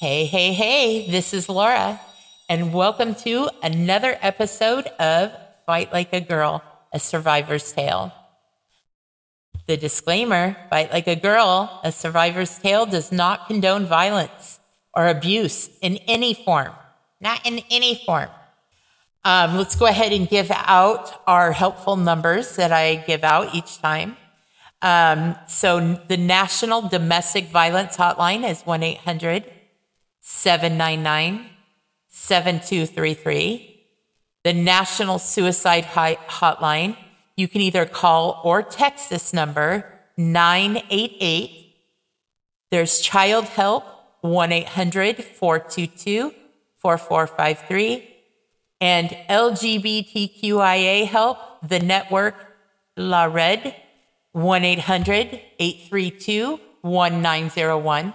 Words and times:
Hey, 0.00 0.24
hey, 0.24 0.54
hey, 0.54 1.10
this 1.10 1.34
is 1.34 1.46
Laura, 1.46 2.00
and 2.48 2.72
welcome 2.72 3.14
to 3.16 3.50
another 3.62 4.16
episode 4.22 4.86
of 4.98 5.30
Fight 5.66 5.92
Like 5.92 6.14
a 6.14 6.22
Girl, 6.22 6.62
a 6.90 6.98
survivor's 6.98 7.70
tale. 7.70 8.10
The 9.66 9.76
disclaimer 9.76 10.56
Fight 10.70 10.90
Like 10.90 11.06
a 11.06 11.16
Girl, 11.16 11.82
a 11.84 11.92
survivor's 11.92 12.56
tale 12.56 12.86
does 12.86 13.12
not 13.12 13.46
condone 13.46 13.84
violence 13.84 14.58
or 14.94 15.06
abuse 15.06 15.68
in 15.82 15.98
any 16.08 16.32
form, 16.32 16.72
not 17.20 17.46
in 17.46 17.60
any 17.70 18.02
form. 18.06 18.30
Um, 19.22 19.58
let's 19.58 19.76
go 19.76 19.84
ahead 19.84 20.14
and 20.14 20.26
give 20.26 20.50
out 20.50 21.20
our 21.26 21.52
helpful 21.52 21.96
numbers 21.96 22.56
that 22.56 22.72
I 22.72 23.04
give 23.06 23.22
out 23.22 23.54
each 23.54 23.82
time. 23.82 24.16
Um, 24.80 25.36
so 25.46 26.00
the 26.08 26.16
National 26.16 26.88
Domestic 26.88 27.48
Violence 27.50 27.98
Hotline 27.98 28.48
is 28.48 28.62
1 28.62 28.82
800 28.82 29.59
799 30.20 31.50
7233. 32.08 33.70
The 34.42 34.52
National 34.52 35.18
Suicide 35.18 35.84
Hotline, 35.84 36.96
you 37.36 37.48
can 37.48 37.60
either 37.60 37.86
call 37.86 38.40
or 38.44 38.62
text 38.62 39.10
this 39.10 39.32
number 39.32 39.84
988. 40.16 41.74
There's 42.70 43.00
Child 43.00 43.44
Help 43.46 43.84
1 44.20 44.52
800 44.52 45.24
422 45.24 46.34
4453. 46.78 48.16
And 48.80 49.10
LGBTQIA 49.28 51.06
Help, 51.06 51.38
the 51.68 51.80
network 51.80 52.34
La 52.96 53.24
Red 53.24 53.76
1 54.32 54.64
800 54.64 55.40
832 55.58 56.60
1901. 56.82 58.14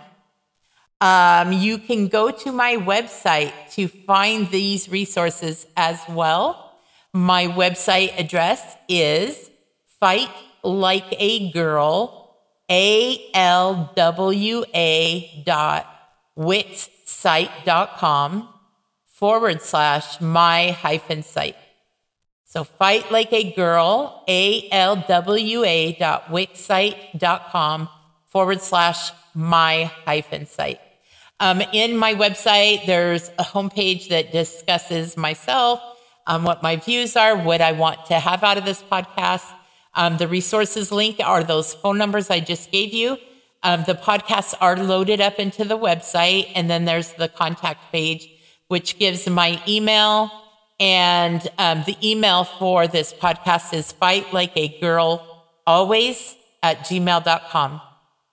Um, 1.01 1.51
you 1.51 1.77
can 1.77 2.07
go 2.07 2.31
to 2.31 2.51
my 2.51 2.77
website 2.77 3.51
to 3.73 3.87
find 3.87 4.49
these 4.49 4.89
resources 4.89 5.67
as 5.75 5.99
well. 6.09 6.79
My 7.13 7.47
website 7.47 8.17
address 8.17 8.61
is 8.87 9.51
fight 9.99 10.29
like 10.63 11.05
a 11.11 11.51
girl, 11.51 12.35
A 12.69 13.29
L 13.33 13.91
W 13.95 14.63
A 14.73 15.43
dot 15.45 15.85
wixsite.com 16.37 16.89
forward 19.05 19.61
slash 19.61 20.19
my 20.19 20.71
hyphen 20.71 21.23
site. 21.23 21.55
So 22.45 22.63
fight 22.63 23.11
like 23.11 23.31
a 23.33 23.51
girl, 23.53 24.23
A 24.27 24.69
L 24.71 24.95
W 25.07 25.63
A 25.63 25.93
dot 25.93 26.27
wixsite.com 26.27 27.89
forward 28.35 28.59
slash 28.59 29.13
my 29.33 29.85
hyphen 30.03 30.45
site. 30.45 30.81
Um, 31.39 31.61
in 31.71 31.95
my 31.95 32.15
website, 32.15 32.85
there's 32.85 33.29
a 33.39 33.45
homepage 33.45 34.09
that 34.09 34.33
discusses 34.33 35.15
myself, 35.15 35.79
um, 36.27 36.43
what 36.43 36.61
my 36.61 36.75
views 36.75 37.15
are, 37.15 37.37
what 37.37 37.61
I 37.61 37.71
want 37.71 38.07
to 38.07 38.19
have 38.19 38.43
out 38.43 38.57
of 38.57 38.65
this 38.65 38.83
podcast. 38.83 39.45
Um, 39.93 40.17
the 40.17 40.27
resources 40.27 40.91
link 40.91 41.21
are 41.23 41.45
those 41.45 41.73
phone 41.75 41.97
numbers 41.97 42.29
I 42.29 42.41
just 42.41 42.73
gave 42.73 42.93
you. 42.93 43.15
Um, 43.63 43.85
the 43.87 43.95
podcasts 43.95 44.53
are 44.59 44.75
loaded 44.75 45.21
up 45.21 45.39
into 45.39 45.63
the 45.63 45.77
website, 45.77 46.51
and 46.55 46.69
then 46.69 46.83
there's 46.83 47.13
the 47.13 47.29
contact 47.29 47.89
page, 47.93 48.27
which 48.67 48.99
gives 48.99 49.29
my 49.29 49.63
email. 49.65 50.29
And 50.77 51.47
um, 51.57 51.83
the 51.85 51.95
email 52.03 52.43
for 52.43 52.85
this 52.85 53.13
podcast 53.13 53.73
is 53.73 53.93
fight 53.93 54.33
like 54.33 54.51
a 54.57 54.77
girl 54.81 55.45
always 55.65 56.35
at 56.61 56.79
gmail.com 56.79 57.79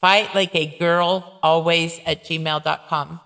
fight 0.03 0.35
like 0.35 0.55
a 0.55 0.67
girl 0.79 1.39
always 1.45 2.01
at 2.05 2.25
gmail.com. 2.25 3.21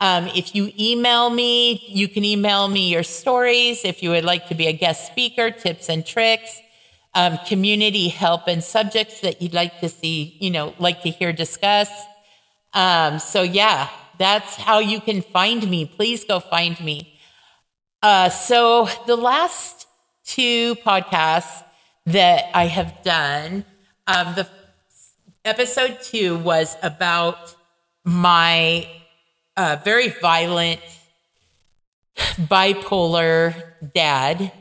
Um, 0.00 0.28
if 0.28 0.54
you 0.54 0.72
email 0.78 1.28
me, 1.28 1.84
you 1.86 2.08
can 2.08 2.24
email 2.24 2.66
me 2.66 2.90
your 2.90 3.02
stories. 3.02 3.84
If 3.84 4.02
you 4.02 4.10
would 4.10 4.24
like 4.24 4.48
to 4.48 4.54
be 4.54 4.68
a 4.68 4.72
guest 4.72 5.06
speaker, 5.06 5.50
tips 5.50 5.90
and 5.90 6.06
tricks, 6.06 6.60
um, 7.14 7.38
community 7.46 8.08
help 8.08 8.48
and 8.48 8.64
subjects 8.64 9.20
that 9.20 9.42
you'd 9.42 9.52
like 9.52 9.80
to 9.80 9.88
see, 9.88 10.38
you 10.40 10.50
know, 10.50 10.74
like 10.78 11.02
to 11.02 11.10
hear 11.10 11.32
discussed. 11.32 12.06
Um, 12.72 13.18
so 13.18 13.42
yeah, 13.42 13.90
that's 14.18 14.56
how 14.56 14.78
you 14.78 15.00
can 15.00 15.20
find 15.20 15.68
me. 15.68 15.84
Please 15.84 16.24
go 16.24 16.40
find 16.40 16.80
me. 16.80 17.18
Uh, 18.02 18.30
so 18.30 18.88
the 19.06 19.16
last 19.16 19.86
two 20.24 20.74
podcasts 20.76 21.64
that 22.06 22.44
I 22.54 22.66
have 22.66 23.02
done, 23.02 23.66
um, 24.06 24.34
the 24.36 24.48
episode 25.48 25.96
two 26.02 26.36
was 26.36 26.76
about 26.82 27.56
my 28.04 28.86
uh, 29.56 29.78
very 29.82 30.08
violent 30.08 30.82
bipolar 32.36 33.54
dad. 33.94 34.52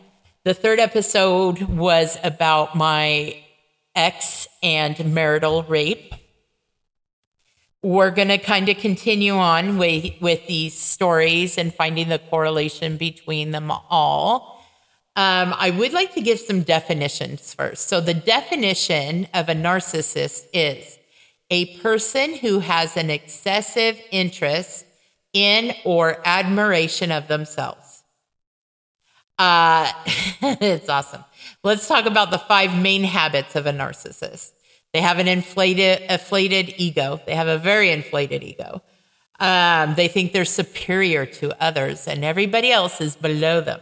The 0.45 0.53
third 0.53 0.79
episode 0.79 1.61
was 1.63 2.17
about 2.23 2.77
my 2.77 3.35
ex 3.97 4.47
and 4.63 5.13
marital 5.13 5.63
rape. 5.63 6.13
We're 7.83 8.11
going 8.11 8.29
to 8.29 8.37
kind 8.37 8.69
of 8.69 8.77
continue 8.77 9.33
on 9.33 9.77
with, 9.77 10.13
with 10.21 10.47
these 10.47 10.73
stories 10.73 11.57
and 11.57 11.73
finding 11.73 12.07
the 12.07 12.19
correlation 12.19 12.95
between 12.95 13.51
them 13.51 13.71
all. 13.71 14.56
Um, 15.17 15.55
I 15.57 15.71
would 15.71 15.93
like 15.93 16.13
to 16.13 16.21
give 16.21 16.39
some 16.39 16.61
definitions 16.61 17.51
first. 17.51 17.89
So, 17.89 17.99
the 17.99 18.13
definition 18.13 19.27
of 19.33 19.49
a 19.49 19.55
narcissist 19.55 20.45
is 20.53 20.99
a 21.49 21.75
person 21.79 22.35
who 22.35 22.59
has 22.59 22.95
an 22.95 23.09
excessive 23.09 23.99
interest 24.11 24.85
in 25.33 25.73
or 25.85 26.21
admiration 26.23 27.11
of 27.11 27.27
themselves. 27.27 28.03
Uh, 29.39 29.91
it's 30.05 30.87
awesome. 30.87 31.25
Let's 31.63 31.87
talk 31.87 32.05
about 32.05 32.29
the 32.29 32.37
five 32.37 32.79
main 32.79 33.03
habits 33.03 33.55
of 33.55 33.65
a 33.65 33.71
narcissist. 33.71 34.51
They 34.93 35.01
have 35.01 35.17
an 35.17 35.27
inflated, 35.27 36.01
inflated 36.11 36.75
ego. 36.77 37.19
They 37.25 37.33
have 37.33 37.47
a 37.47 37.57
very 37.57 37.89
inflated 37.89 38.43
ego. 38.43 38.83
Um, 39.39 39.95
they 39.95 40.09
think 40.09 40.31
they're 40.31 40.45
superior 40.45 41.25
to 41.25 41.59
others, 41.59 42.07
and 42.07 42.23
everybody 42.23 42.71
else 42.71 43.01
is 43.01 43.15
below 43.15 43.61
them. 43.61 43.79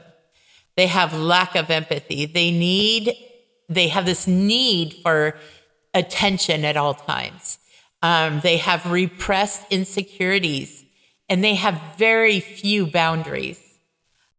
They 0.75 0.87
have 0.87 1.13
lack 1.13 1.55
of 1.55 1.69
empathy. 1.69 2.25
They 2.25 2.51
need, 2.51 3.13
they 3.69 3.87
have 3.87 4.05
this 4.05 4.27
need 4.27 4.95
for 5.01 5.35
attention 5.93 6.65
at 6.65 6.77
all 6.77 6.93
times. 6.93 7.57
Um, 8.01 8.41
they 8.41 8.57
have 8.57 8.91
repressed 8.91 9.63
insecurities 9.71 10.85
and 11.29 11.43
they 11.43 11.55
have 11.55 11.81
very 11.97 12.39
few 12.39 12.85
boundaries. 12.85 13.61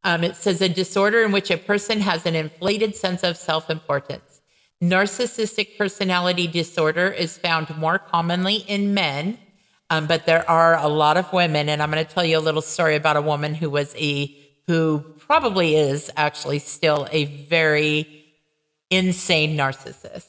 Um, 0.04 0.22
it 0.22 0.36
says 0.36 0.60
a 0.60 0.68
disorder 0.68 1.24
in 1.24 1.32
which 1.32 1.50
a 1.50 1.56
person 1.56 2.00
has 2.00 2.26
an 2.26 2.36
inflated 2.36 2.94
sense 2.94 3.24
of 3.24 3.36
self 3.36 3.68
importance. 3.68 4.40
Narcissistic 4.80 5.78
personality 5.78 6.46
disorder 6.46 7.08
is 7.08 7.38
found 7.38 7.76
more 7.76 7.98
commonly 7.98 8.56
in 8.56 8.94
men, 8.94 9.38
um, 9.90 10.06
but 10.06 10.26
there 10.26 10.48
are 10.48 10.76
a 10.76 10.86
lot 10.86 11.16
of 11.16 11.32
women. 11.32 11.68
And 11.68 11.82
I'm 11.82 11.90
going 11.90 12.04
to 12.04 12.12
tell 12.12 12.24
you 12.24 12.38
a 12.38 12.40
little 12.40 12.62
story 12.62 12.94
about 12.94 13.16
a 13.16 13.22
woman 13.22 13.54
who 13.54 13.70
was 13.70 13.94
a 13.96 14.32
who 14.66 15.04
probably 15.18 15.76
is 15.76 16.10
actually 16.16 16.58
still 16.58 17.06
a 17.10 17.24
very 17.24 18.24
insane 18.90 19.56
narcissist. 19.56 20.26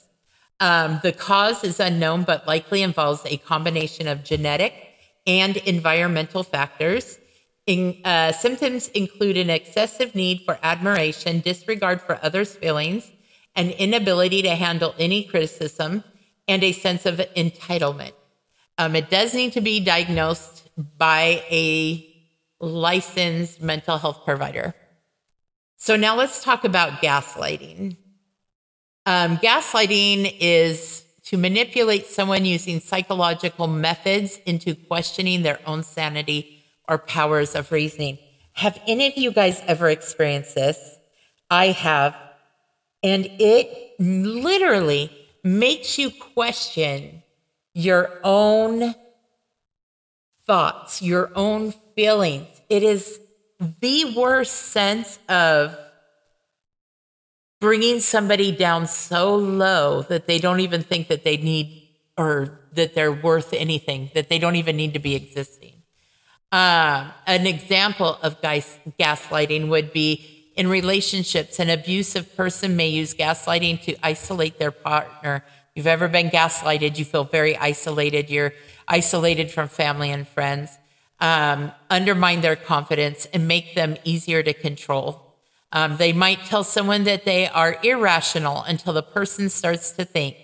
Um, 0.60 1.00
the 1.04 1.12
cause 1.12 1.64
is 1.64 1.80
unknown, 1.80 2.24
but 2.24 2.48
likely 2.48 2.82
involves 2.82 3.22
a 3.26 3.38
combination 3.38 4.08
of 4.08 4.24
genetic 4.24 4.74
and 5.26 5.58
environmental 5.58 6.44
factors. 6.44 7.20
In, 7.68 8.02
uh, 8.06 8.32
symptoms 8.32 8.88
include 8.90 9.38
an 9.38 9.50
excessive 9.50 10.16
need 10.16 10.42
for 10.46 10.58
admiration, 10.64 11.42
disregard 11.42 12.02
for 12.02 12.20
others' 12.24 12.56
feelings, 12.56 13.12
an 13.56 13.72
inability 13.72 14.42
to 14.44 14.56
handle 14.56 14.96
any 14.98 15.24
criticism, 15.24 16.04
and 16.48 16.64
a 16.64 16.72
sense 16.72 17.06
of 17.06 17.18
entitlement. 17.36 18.14
Um, 18.78 18.96
it 18.96 19.10
does 19.10 19.34
need 19.34 19.54
to 19.54 19.62
be 19.62 19.80
diagnosed 19.80 20.70
by 20.98 21.44
a 21.50 22.07
licensed 22.60 23.62
mental 23.62 23.98
health 23.98 24.24
provider. 24.26 24.74
So 25.78 25.96
now 25.96 26.16
let's 26.16 26.44
talk 26.44 26.64
about 26.64 27.02
gaslighting. 27.02 27.98
Um, 29.06 29.38
gaslighting 29.38 30.36
is 30.40 31.04
to 31.26 31.38
manipulate 31.38 32.08
someone 32.08 32.46
using 32.46 32.80
psychological 32.80 33.68
methods 33.68 34.40
into 34.46 34.76
questioning 34.76 35.44
their 35.44 35.60
own 35.66 35.84
sanity 35.84 36.64
or 36.88 36.98
powers 36.98 37.54
of 37.54 37.72
reasoning. 37.72 38.18
Have 38.54 38.82
any 38.88 39.08
of 39.08 39.18
you 39.18 39.32
guys 39.32 39.62
ever 39.68 39.90
experienced 39.90 40.56
this? 40.56 40.98
I 41.50 41.68
have. 41.68 42.16
And 43.04 43.30
it 43.40 44.00
literally 44.00 45.12
makes 45.44 46.00
you 46.00 46.10
question 46.10 47.24
your 47.74 48.20
own 48.24 48.96
thoughts, 50.46 51.02
your 51.02 51.32
own 51.36 51.74
feelings. 51.98 52.48
It 52.70 52.84
is 52.84 53.20
the 53.82 54.14
worst 54.16 54.54
sense 54.54 55.18
of 55.28 55.76
bringing 57.60 58.00
somebody 58.02 58.52
down 58.52 58.88
so 58.88 59.36
low 59.36 60.04
that 60.04 60.28
they 60.28 60.38
don't 60.38 60.60
even 60.60 60.84
think 60.84 61.08
that 61.08 61.24
they 61.24 61.38
need 61.38 61.90
or 62.16 62.60
that 62.74 62.94
they're 62.94 63.12
worth 63.12 63.52
anything, 63.52 64.12
that 64.14 64.30
they 64.30 64.38
don't 64.38 64.56
even 64.58 64.78
need 64.78 64.94
to 64.94 65.00
be 65.00 65.16
existing. 65.16 65.74
Um, 66.52 67.12
an 67.26 67.48
example 67.48 68.20
of 68.22 68.42
gas- 68.44 68.78
gaslighting 69.00 69.68
would 69.70 69.92
be 69.92 70.52
in 70.56 70.68
relationships, 70.68 71.60
an 71.60 71.70
abusive 71.70 72.36
person 72.38 72.76
may 72.76 72.90
use 72.90 73.16
gaslighting 73.16 73.82
to 73.84 73.96
isolate 74.06 74.60
their 74.60 74.72
partner. 74.72 75.44
You've 75.76 75.88
ever 75.88 76.08
been 76.08 76.30
gaslighted, 76.30 76.98
you 76.98 77.06
feel 77.06 77.24
very 77.24 77.58
isolated. 77.58 78.30
You're 78.30 78.54
isolated 78.88 79.50
from 79.52 79.68
family 79.68 80.12
and 80.12 80.28
friends. 80.28 80.78
Um, 81.20 81.72
undermine 81.90 82.42
their 82.42 82.56
confidence 82.56 83.26
and 83.34 83.48
make 83.48 83.74
them 83.74 83.98
easier 84.04 84.44
to 84.44 84.54
control. 84.54 85.28
Um, 85.72 85.98
they 85.98 86.14
might 86.14 86.46
tell 86.46 86.64
someone 86.64 87.06
that 87.06 87.26
they 87.26 87.48
are 87.48 87.78
irrational 87.84 88.62
until 88.64 88.94
the 88.94 89.02
person 89.02 89.50
starts 89.50 89.92
to 89.92 90.06
think 90.06 90.38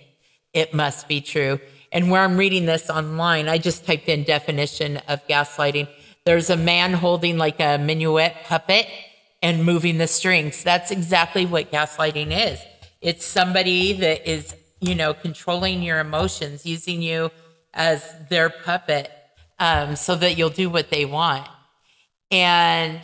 it 0.52 0.74
must 0.74 1.08
be 1.08 1.20
true. 1.20 1.60
And 1.92 2.10
where 2.10 2.22
I'm 2.22 2.36
reading 2.36 2.66
this 2.66 2.90
online, 2.90 3.48
I 3.48 3.58
just 3.58 3.86
typed 3.86 4.08
in 4.08 4.24
definition 4.24 4.96
of 5.08 5.26
gaslighting. 5.28 5.88
There's 6.24 6.50
a 6.50 6.56
man 6.56 6.92
holding 6.92 7.38
like 7.38 7.60
a 7.60 7.78
minuet 7.78 8.34
puppet 8.44 8.86
and 9.42 9.64
moving 9.64 9.98
the 9.98 10.06
strings. 10.06 10.64
That's 10.64 10.90
exactly 10.90 11.46
what 11.46 11.70
gaslighting 11.70 12.30
is. 12.30 12.60
It's 13.00 13.24
somebody 13.24 13.92
that 13.92 14.28
is, 14.28 14.54
you 14.80 14.94
know, 14.94 15.14
controlling 15.14 15.82
your 15.82 16.00
emotions, 16.00 16.64
using 16.64 17.02
you 17.02 17.30
as 17.74 18.02
their 18.30 18.48
puppet 18.48 19.10
um, 19.64 19.96
so 19.96 20.14
that 20.14 20.36
you'll 20.36 20.50
do 20.50 20.68
what 20.68 20.90
they 20.90 21.06
want. 21.06 21.48
And 22.30 23.00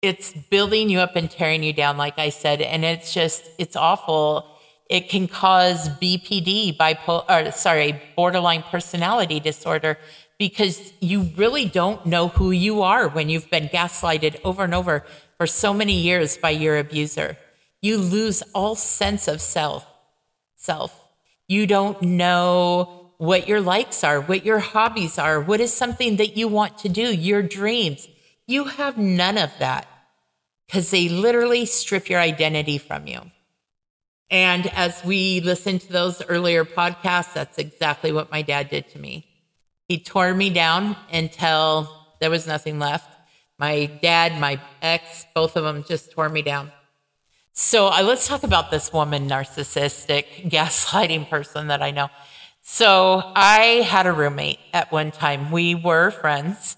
it's 0.00 0.32
building 0.50 0.88
you 0.88 1.00
up 1.00 1.16
and 1.16 1.28
tearing 1.28 1.64
you 1.64 1.72
down, 1.72 1.96
like 1.96 2.16
I 2.16 2.28
said. 2.28 2.60
And 2.60 2.84
it's 2.84 3.12
just, 3.12 3.42
it's 3.58 3.74
awful. 3.74 4.46
It 4.88 5.08
can 5.08 5.26
cause 5.26 5.88
BPD, 5.88 6.76
bipolar, 6.76 7.52
sorry, 7.52 8.00
borderline 8.14 8.62
personality 8.62 9.40
disorder, 9.40 9.98
because 10.38 10.92
you 11.00 11.32
really 11.36 11.64
don't 11.64 12.06
know 12.06 12.28
who 12.28 12.52
you 12.52 12.82
are 12.82 13.08
when 13.08 13.28
you've 13.28 13.50
been 13.50 13.68
gaslighted 13.68 14.40
over 14.44 14.62
and 14.62 14.74
over 14.74 15.04
for 15.38 15.48
so 15.48 15.74
many 15.74 15.94
years 15.94 16.36
by 16.36 16.50
your 16.50 16.78
abuser. 16.78 17.36
You 17.80 17.98
lose 17.98 18.42
all 18.54 18.76
sense 18.76 19.26
of 19.26 19.40
self. 19.40 19.84
Self. 20.54 20.96
You 21.48 21.66
don't 21.66 22.00
know 22.00 23.01
what 23.22 23.46
your 23.46 23.60
likes 23.60 24.02
are, 24.02 24.20
what 24.20 24.44
your 24.44 24.58
hobbies 24.58 25.16
are, 25.16 25.40
what 25.40 25.60
is 25.60 25.72
something 25.72 26.16
that 26.16 26.36
you 26.36 26.48
want 26.48 26.76
to 26.76 26.88
do, 26.88 27.14
your 27.14 27.40
dreams. 27.40 28.08
You 28.48 28.64
have 28.64 28.98
none 28.98 29.38
of 29.38 29.52
that 29.60 29.86
because 30.66 30.90
they 30.90 31.08
literally 31.08 31.64
strip 31.64 32.10
your 32.10 32.18
identity 32.18 32.78
from 32.78 33.06
you. 33.06 33.20
And 34.28 34.66
as 34.74 35.04
we 35.04 35.40
listened 35.40 35.82
to 35.82 35.92
those 35.92 36.20
earlier 36.22 36.64
podcasts, 36.64 37.34
that's 37.34 37.58
exactly 37.58 38.10
what 38.10 38.32
my 38.32 38.42
dad 38.42 38.70
did 38.70 38.88
to 38.88 38.98
me. 38.98 39.24
He 39.86 40.00
tore 40.00 40.34
me 40.34 40.50
down 40.50 40.96
until 41.12 41.88
there 42.18 42.30
was 42.30 42.48
nothing 42.48 42.80
left. 42.80 43.08
My 43.56 43.86
dad, 44.02 44.40
my 44.40 44.60
ex, 44.80 45.26
both 45.32 45.54
of 45.54 45.62
them 45.62 45.84
just 45.84 46.10
tore 46.10 46.28
me 46.28 46.42
down. 46.42 46.72
So 47.52 47.86
uh, 47.86 48.02
let's 48.02 48.26
talk 48.26 48.42
about 48.42 48.72
this 48.72 48.92
woman, 48.92 49.28
narcissistic, 49.28 50.50
gaslighting 50.50 51.30
person 51.30 51.68
that 51.68 51.82
I 51.82 51.92
know. 51.92 52.08
So 52.62 53.22
I 53.34 53.82
had 53.84 54.06
a 54.06 54.12
roommate 54.12 54.60
at 54.72 54.92
one 54.92 55.10
time. 55.10 55.50
We 55.50 55.74
were 55.74 56.10
friends, 56.10 56.76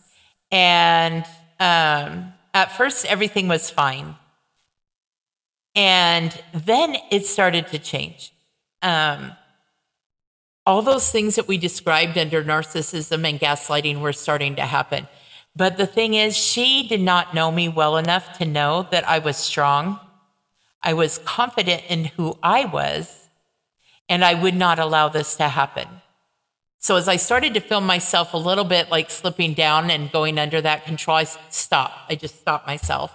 and 0.50 1.24
um, 1.60 2.32
at 2.54 2.72
first 2.72 3.04
everything 3.04 3.48
was 3.48 3.68
fine. 3.68 4.16
And 5.74 6.36
then 6.52 6.96
it 7.10 7.26
started 7.26 7.68
to 7.68 7.78
change. 7.78 8.32
Um, 8.80 9.32
all 10.66 10.80
those 10.80 11.10
things 11.10 11.34
that 11.34 11.48
we 11.48 11.58
described 11.58 12.16
under 12.16 12.42
narcissism 12.42 13.28
and 13.28 13.38
gaslighting 13.38 14.00
were 14.00 14.14
starting 14.14 14.56
to 14.56 14.62
happen. 14.62 15.06
But 15.54 15.76
the 15.76 15.86
thing 15.86 16.14
is, 16.14 16.34
she 16.36 16.88
did 16.88 17.02
not 17.02 17.34
know 17.34 17.50
me 17.50 17.68
well 17.68 17.98
enough 17.98 18.38
to 18.38 18.46
know 18.46 18.88
that 18.90 19.06
I 19.06 19.18
was 19.18 19.36
strong. 19.36 20.00
I 20.82 20.94
was 20.94 21.18
confident 21.18 21.82
in 21.88 22.06
who 22.06 22.38
I 22.42 22.64
was, 22.64 23.23
and 24.08 24.24
I 24.24 24.34
would 24.34 24.54
not 24.54 24.78
allow 24.78 25.08
this 25.08 25.36
to 25.36 25.48
happen. 25.48 25.88
So 26.78 26.96
as 26.96 27.08
I 27.08 27.16
started 27.16 27.54
to 27.54 27.60
feel 27.60 27.80
myself 27.80 28.34
a 28.34 28.36
little 28.36 28.64
bit 28.64 28.90
like 28.90 29.10
slipping 29.10 29.54
down 29.54 29.90
and 29.90 30.12
going 30.12 30.38
under 30.38 30.60
that 30.60 30.84
control, 30.84 31.16
I 31.16 31.24
stopped. 31.24 32.10
I 32.10 32.14
just 32.14 32.38
stopped 32.40 32.66
myself. 32.66 33.10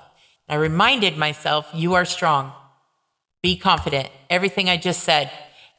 I 0.48 0.56
reminded 0.56 1.18
myself, 1.18 1.70
you 1.74 1.94
are 1.94 2.06
strong. 2.06 2.52
Be 3.44 3.56
confident. 3.56 4.10
Everything 4.30 4.70
I 4.70 4.78
just 4.78 5.04
said. 5.04 5.30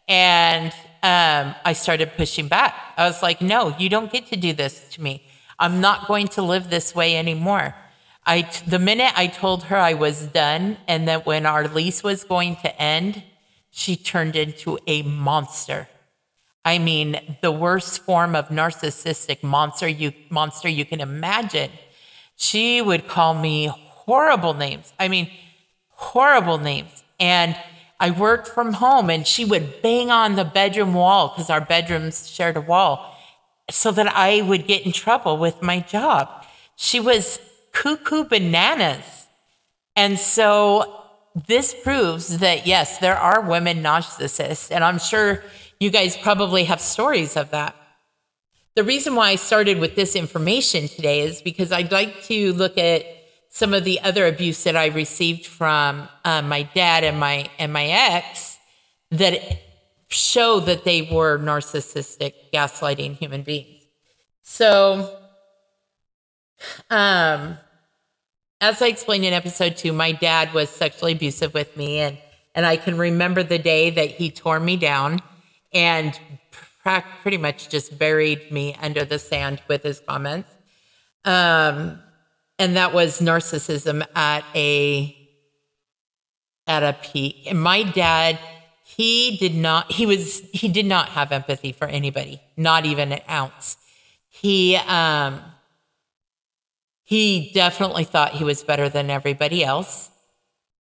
And 0.06 0.72
um, 1.02 1.54
I 1.64 1.72
started 1.72 2.12
pushing 2.16 2.46
back. 2.46 2.74
I 2.96 3.06
was 3.06 3.22
like, 3.22 3.42
no, 3.42 3.74
you 3.78 3.88
don't 3.88 4.12
get 4.12 4.28
to 4.28 4.36
do 4.36 4.52
this 4.52 4.88
to 4.90 5.02
me. 5.02 5.24
I'm 5.58 5.80
not 5.80 6.06
going 6.06 6.28
to 6.28 6.42
live 6.42 6.70
this 6.70 6.94
way 6.94 7.16
anymore. 7.16 7.74
I, 8.24 8.48
the 8.66 8.78
minute 8.78 9.12
I 9.16 9.26
told 9.26 9.64
her 9.64 9.76
I 9.76 9.94
was 9.94 10.26
done 10.28 10.76
and 10.86 11.08
that 11.08 11.26
when 11.26 11.46
our 11.46 11.66
lease 11.66 12.04
was 12.04 12.22
going 12.22 12.56
to 12.56 12.80
end, 12.80 13.24
she 13.70 13.96
turned 13.96 14.36
into 14.36 14.78
a 14.86 15.02
monster. 15.02 15.88
I 16.64 16.78
mean, 16.78 17.38
the 17.40 17.52
worst 17.52 18.02
form 18.02 18.34
of 18.34 18.48
narcissistic 18.48 19.42
monster 19.42 19.88
you, 19.88 20.12
monster 20.28 20.68
you 20.68 20.84
can 20.84 21.00
imagine. 21.00 21.70
She 22.36 22.82
would 22.82 23.08
call 23.08 23.34
me 23.34 23.66
horrible 23.66 24.54
names. 24.54 24.92
I 24.98 25.08
mean, 25.08 25.30
horrible 25.90 26.58
names. 26.58 27.02
And 27.18 27.56
I 27.98 28.10
worked 28.10 28.48
from 28.48 28.74
home 28.74 29.10
and 29.10 29.26
she 29.26 29.44
would 29.44 29.82
bang 29.82 30.10
on 30.10 30.36
the 30.36 30.44
bedroom 30.44 30.94
wall 30.94 31.28
because 31.28 31.50
our 31.50 31.60
bedrooms 31.60 32.28
shared 32.28 32.56
a 32.56 32.60
wall 32.60 33.16
so 33.70 33.92
that 33.92 34.14
I 34.14 34.42
would 34.42 34.66
get 34.66 34.84
in 34.84 34.92
trouble 34.92 35.36
with 35.36 35.62
my 35.62 35.80
job. 35.80 36.28
She 36.76 36.98
was 36.98 37.38
cuckoo 37.72 38.24
bananas. 38.24 39.26
And 39.96 40.18
so 40.18 40.99
this 41.34 41.74
proves 41.82 42.38
that, 42.38 42.66
yes, 42.66 42.98
there 42.98 43.16
are 43.16 43.40
women 43.40 43.82
narcissists. 43.82 44.70
And 44.70 44.82
I'm 44.82 44.98
sure 44.98 45.42
you 45.78 45.90
guys 45.90 46.16
probably 46.16 46.64
have 46.64 46.80
stories 46.80 47.36
of 47.36 47.50
that. 47.50 47.74
The 48.74 48.84
reason 48.84 49.14
why 49.14 49.30
I 49.30 49.36
started 49.36 49.78
with 49.78 49.96
this 49.96 50.14
information 50.14 50.88
today 50.88 51.20
is 51.20 51.42
because 51.42 51.72
I'd 51.72 51.92
like 51.92 52.22
to 52.24 52.52
look 52.52 52.78
at 52.78 53.04
some 53.48 53.74
of 53.74 53.84
the 53.84 54.00
other 54.00 54.26
abuse 54.26 54.62
that 54.64 54.76
I 54.76 54.86
received 54.86 55.44
from 55.44 56.08
uh, 56.24 56.42
my 56.42 56.62
dad 56.62 57.02
and 57.02 57.18
my 57.18 57.50
and 57.58 57.72
my 57.72 57.86
ex 57.86 58.58
that 59.10 59.40
show 60.08 60.60
that 60.60 60.84
they 60.84 61.02
were 61.02 61.38
narcissistic, 61.38 62.34
gaslighting 62.52 63.16
human 63.16 63.42
beings. 63.42 63.84
So, 64.42 65.16
um, 66.90 67.58
as 68.60 68.82
I 68.82 68.88
explained 68.88 69.24
in 69.24 69.32
episode 69.32 69.76
two, 69.76 69.92
my 69.92 70.12
dad 70.12 70.52
was 70.52 70.68
sexually 70.68 71.12
abusive 71.12 71.54
with 71.54 71.76
me, 71.76 71.98
and 71.98 72.18
and 72.54 72.66
I 72.66 72.76
can 72.76 72.98
remember 72.98 73.42
the 73.42 73.58
day 73.58 73.90
that 73.90 74.10
he 74.10 74.30
tore 74.30 74.60
me 74.60 74.76
down 74.76 75.20
and 75.72 76.18
pretty 77.22 77.36
much 77.36 77.68
just 77.68 77.98
buried 77.98 78.50
me 78.50 78.74
under 78.80 79.04
the 79.04 79.18
sand 79.18 79.62
with 79.68 79.82
his 79.82 80.00
comments. 80.00 80.50
Um, 81.24 82.00
and 82.58 82.76
that 82.76 82.92
was 82.92 83.20
narcissism 83.20 84.04
at 84.14 84.44
a 84.54 85.16
at 86.66 86.82
a 86.82 86.96
peak. 87.02 87.46
And 87.46 87.60
my 87.60 87.82
dad, 87.82 88.38
he 88.84 89.36
did 89.36 89.54
not 89.54 89.90
he 89.92 90.06
was 90.06 90.40
he 90.52 90.68
did 90.68 90.86
not 90.86 91.10
have 91.10 91.32
empathy 91.32 91.72
for 91.72 91.86
anybody, 91.86 92.40
not 92.56 92.84
even 92.84 93.12
an 93.12 93.20
ounce. 93.28 93.76
He 94.28 94.76
um 94.76 95.40
he 97.10 97.50
definitely 97.52 98.04
thought 98.04 98.34
he 98.34 98.44
was 98.44 98.62
better 98.62 98.88
than 98.88 99.10
everybody 99.10 99.64
else, 99.64 100.10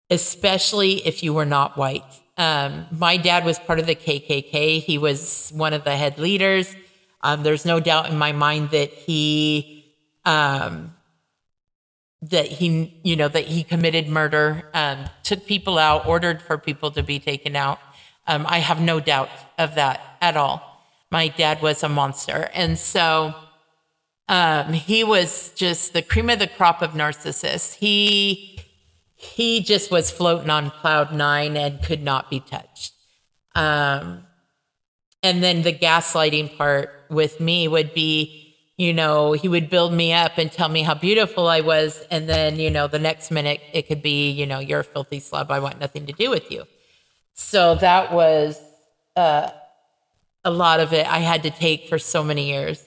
especially 0.10 1.06
if 1.06 1.22
you 1.22 1.34
were 1.34 1.46
not 1.46 1.75
white. 1.75 2.06
Um, 2.38 2.86
my 2.98 3.18
dad 3.18 3.44
was 3.44 3.60
part 3.60 3.77
of 3.77 3.88
the 3.88 3.96
KKK. 3.96 4.82
He 4.82 4.98
was 4.98 5.51
one 5.53 5.74
of 5.74 5.84
the 5.84 5.98
head 5.98 6.18
leaders. 6.18 6.74
Um, 7.24 7.44
there's 7.44 7.65
no 7.65 7.82
doubt 7.82 8.10
in 8.10 8.18
my 8.18 8.32
mind 8.32 8.70
that 8.70 8.94
he 8.94 9.94
um, 10.24 10.96
that 12.22 12.46
he, 12.46 12.98
you 13.03 13.18
know, 13.18 13.27
that 13.27 13.44
he 13.44 13.62
committed 13.62 14.08
murder, 14.08 14.70
um, 14.74 15.10
took 15.24 15.46
people 15.46 15.77
out, 15.77 16.08
ordered 16.08 16.42
for 16.42 16.58
people 16.58 16.89
to 16.92 17.03
be 17.03 17.20
taken 17.20 17.58
out. 17.58 17.80
Um, 18.27 18.46
I 18.48 18.60
have 18.60 18.80
no 18.80 19.01
doubt 19.01 19.27
of 19.58 19.75
that 19.75 20.00
at 20.22 20.38
all. 20.38 20.86
My 21.12 21.27
dad 21.27 21.62
was 21.62 21.84
a 21.84 21.89
monster. 21.89 22.50
And 22.53 22.80
so 22.80 23.36
um, 24.30 24.74
he 24.74 25.03
was 25.03 25.51
just 25.56 25.94
the 25.94 26.01
cream 26.01 26.30
of 26.30 26.39
the 26.39 26.48
crop 26.48 26.82
of 26.82 26.92
narcissists. 26.92 27.75
He, 27.75 28.60
he 29.15 29.62
just 29.62 29.92
was 29.92 30.12
floating 30.12 30.50
on 30.50 30.70
cloud 30.70 31.13
nine 31.13 31.58
and 31.58 31.82
could 31.84 32.01
not 32.01 32.30
be 32.30 32.39
touched. 32.39 32.94
Um, 33.56 34.24
and 35.22 35.44
then 35.44 35.62
the 35.62 35.74
gaslighting 35.74 36.58
part 36.58 36.89
with 37.10 37.39
me 37.39 37.68
would 37.68 37.94
be, 37.94 38.56
you 38.77 38.94
know, 38.94 39.34
he 39.34 39.48
would 39.48 39.70
build 39.70 39.94
me 39.94 40.12
up 40.13 40.38
and 40.38 40.51
tell 40.51 40.68
me 40.68 40.82
how 40.82 40.96
beautiful 40.96 41.48
I 41.48 41.62
was. 41.62 42.06
And 42.10 42.27
then, 42.27 42.58
you 42.58 42.70
know, 42.70 42.88
the 42.88 43.00
next 43.00 43.32
minute 43.32 43.62
it 43.72 43.88
could 43.88 44.01
be, 44.01 44.32
you 44.32 44.46
know, 44.46 44.60
you're 44.60 44.82
a 44.82 44.84
filthy 44.84 45.20
slub. 45.20 45.51
I 45.51 45.60
want 45.60 45.80
nothing 45.80 46.06
to 46.08 46.13
do 46.13 46.30
with 46.30 46.51
you. 46.51 46.65
So 47.34 47.75
that 47.75 48.12
was 48.12 48.60
uh, 49.15 49.50
a 50.44 50.51
lot 50.51 50.80
of 50.80 50.94
it 50.94 51.08
I 51.08 51.20
had 51.20 51.44
to 51.44 51.51
take 51.51 51.88
for 51.88 52.00
so 52.00 52.24
many 52.24 52.48
years. 52.50 52.84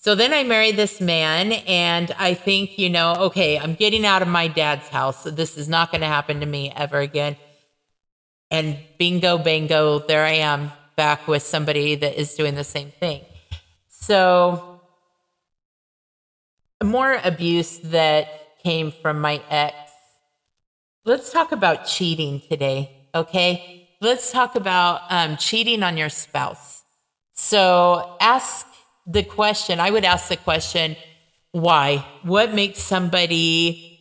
So 0.00 0.14
then 0.14 0.32
I 0.32 0.44
married 0.44 0.76
this 0.76 1.00
man, 1.00 1.50
and 1.66 2.14
I 2.20 2.34
think, 2.34 2.78
you 2.78 2.88
know, 2.88 3.14
okay, 3.14 3.58
I'm 3.58 3.74
getting 3.74 4.06
out 4.06 4.22
of 4.22 4.28
my 4.28 4.46
dad's 4.46 4.86
house. 4.86 5.24
So 5.24 5.30
this 5.32 5.58
is 5.58 5.68
not 5.68 5.90
going 5.90 6.02
to 6.02 6.06
happen 6.06 6.38
to 6.38 6.46
me 6.46 6.72
ever 6.76 7.00
again. 7.00 7.36
And 8.48 8.78
bingo, 8.96 9.38
bango, 9.38 9.98
there 9.98 10.24
I 10.24 10.34
am 10.34 10.70
back 10.94 11.26
with 11.26 11.42
somebody 11.42 11.96
that 11.96 12.18
is 12.18 12.34
doing 12.34 12.54
the 12.54 12.62
same 12.62 12.92
thing. 12.92 13.22
So, 13.88 14.80
more 16.82 17.18
abuse 17.24 17.78
that 17.78 18.56
came 18.62 18.92
from 18.92 19.20
my 19.20 19.42
ex. 19.50 19.74
Let's 21.04 21.32
talk 21.32 21.50
about 21.50 21.86
cheating 21.86 22.40
today, 22.48 23.08
okay? 23.16 23.88
Let's 24.00 24.30
talk 24.30 24.54
about 24.54 25.02
um, 25.10 25.36
cheating 25.36 25.82
on 25.82 25.96
your 25.96 26.08
spouse. 26.08 26.84
So, 27.32 28.16
ask 28.20 28.67
the 29.08 29.22
question, 29.22 29.80
I 29.80 29.90
would 29.90 30.04
ask 30.04 30.28
the 30.28 30.36
question, 30.36 30.94
why? 31.52 32.04
What 32.22 32.54
makes 32.54 32.80
somebody 32.80 33.98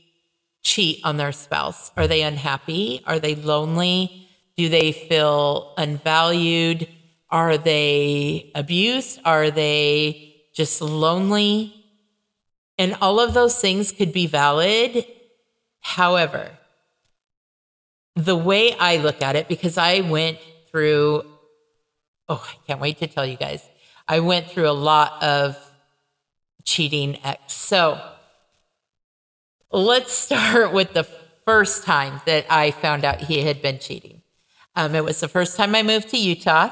cheat 0.63 0.99
on 1.05 1.15
their 1.15 1.31
spouse? 1.31 1.91
Are 1.95 2.07
they 2.07 2.21
unhappy? 2.21 3.01
Are 3.05 3.17
they 3.17 3.35
lonely? 3.35 4.27
Do 4.57 4.67
they 4.67 4.91
feel 4.91 5.73
unvalued? 5.77 6.89
Are 7.29 7.57
they 7.57 8.51
abused? 8.53 9.21
Are 9.23 9.49
they 9.49 10.35
just 10.53 10.81
lonely? 10.81 11.73
And 12.77 12.97
all 13.01 13.21
of 13.21 13.33
those 13.33 13.59
things 13.59 13.93
could 13.93 14.11
be 14.11 14.27
valid. 14.27 15.05
However, 15.79 16.51
the 18.15 18.35
way 18.35 18.73
I 18.73 18.97
look 18.97 19.21
at 19.21 19.37
it, 19.37 19.47
because 19.47 19.77
I 19.77 20.01
went 20.01 20.39
through, 20.69 21.23
oh, 22.27 22.45
I 22.45 22.55
can't 22.67 22.81
wait 22.81 22.97
to 22.97 23.07
tell 23.07 23.25
you 23.25 23.37
guys. 23.37 23.63
I 24.07 24.19
went 24.19 24.49
through 24.49 24.69
a 24.69 24.71
lot 24.71 25.21
of 25.21 25.57
cheating 26.63 27.17
ex. 27.23 27.53
So 27.53 28.01
let's 29.71 30.11
start 30.11 30.73
with 30.73 30.93
the 30.93 31.07
first 31.45 31.83
time 31.83 32.21
that 32.25 32.45
I 32.49 32.71
found 32.71 33.05
out 33.05 33.21
he 33.21 33.41
had 33.41 33.61
been 33.61 33.79
cheating. 33.79 34.21
Um, 34.75 34.95
it 34.95 35.03
was 35.03 35.19
the 35.19 35.27
first 35.27 35.57
time 35.57 35.73
I 35.75 35.81
moved 35.81 36.09
to 36.09 36.17
Utah, 36.17 36.69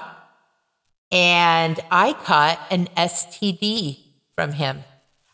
and 1.11 1.79
I 1.89 2.13
caught 2.13 2.59
an 2.69 2.87
STD 2.95 3.99
from 4.35 4.53
him. 4.53 4.83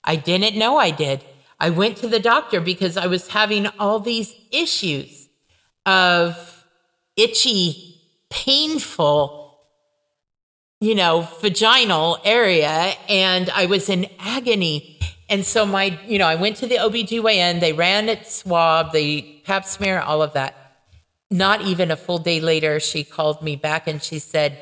I 0.03 0.15
didn't 0.15 0.57
know 0.57 0.77
I 0.77 0.91
did. 0.91 1.23
I 1.59 1.69
went 1.69 1.97
to 1.97 2.07
the 2.07 2.19
doctor 2.19 2.61
because 2.61 2.97
I 2.97 3.07
was 3.07 3.27
having 3.27 3.67
all 3.79 3.99
these 3.99 4.33
issues 4.51 5.27
of 5.85 6.65
itchy, 7.15 8.01
painful 8.29 9.40
you 10.81 10.95
know, 10.95 11.27
vaginal 11.39 12.17
area 12.25 12.95
and 13.07 13.51
I 13.51 13.67
was 13.67 13.87
in 13.87 14.07
agony. 14.17 14.99
And 15.29 15.45
so 15.45 15.63
my, 15.63 15.97
you 16.07 16.17
know, 16.17 16.25
I 16.25 16.35
went 16.35 16.57
to 16.57 16.67
the 16.67 16.77
OBGYN, 16.77 17.59
they 17.59 17.71
ran 17.71 18.09
it 18.09 18.27
swab, 18.27 18.91
the 18.91 19.21
pap 19.45 19.63
smear, 19.63 19.99
all 19.99 20.23
of 20.23 20.33
that. 20.33 20.55
Not 21.29 21.61
even 21.61 21.91
a 21.91 21.95
full 21.95 22.17
day 22.17 22.41
later, 22.41 22.79
she 22.79 23.03
called 23.03 23.43
me 23.43 23.55
back 23.55 23.87
and 23.87 24.01
she 24.01 24.17
said, 24.17 24.57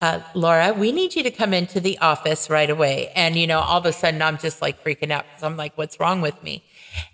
uh, 0.00 0.20
Laura, 0.34 0.72
we 0.72 0.90
need 0.90 1.14
you 1.14 1.22
to 1.22 1.30
come 1.30 1.52
into 1.52 1.80
the 1.80 1.98
office 1.98 2.48
right 2.48 2.70
away. 2.70 3.12
And, 3.14 3.36
you 3.36 3.46
know, 3.46 3.60
all 3.60 3.78
of 3.78 3.84
a 3.84 3.92
sudden 3.92 4.22
I'm 4.22 4.38
just 4.38 4.62
like 4.62 4.82
freaking 4.82 5.10
out 5.10 5.26
because 5.28 5.42
I'm 5.42 5.58
like, 5.58 5.76
what's 5.76 6.00
wrong 6.00 6.22
with 6.22 6.42
me? 6.42 6.64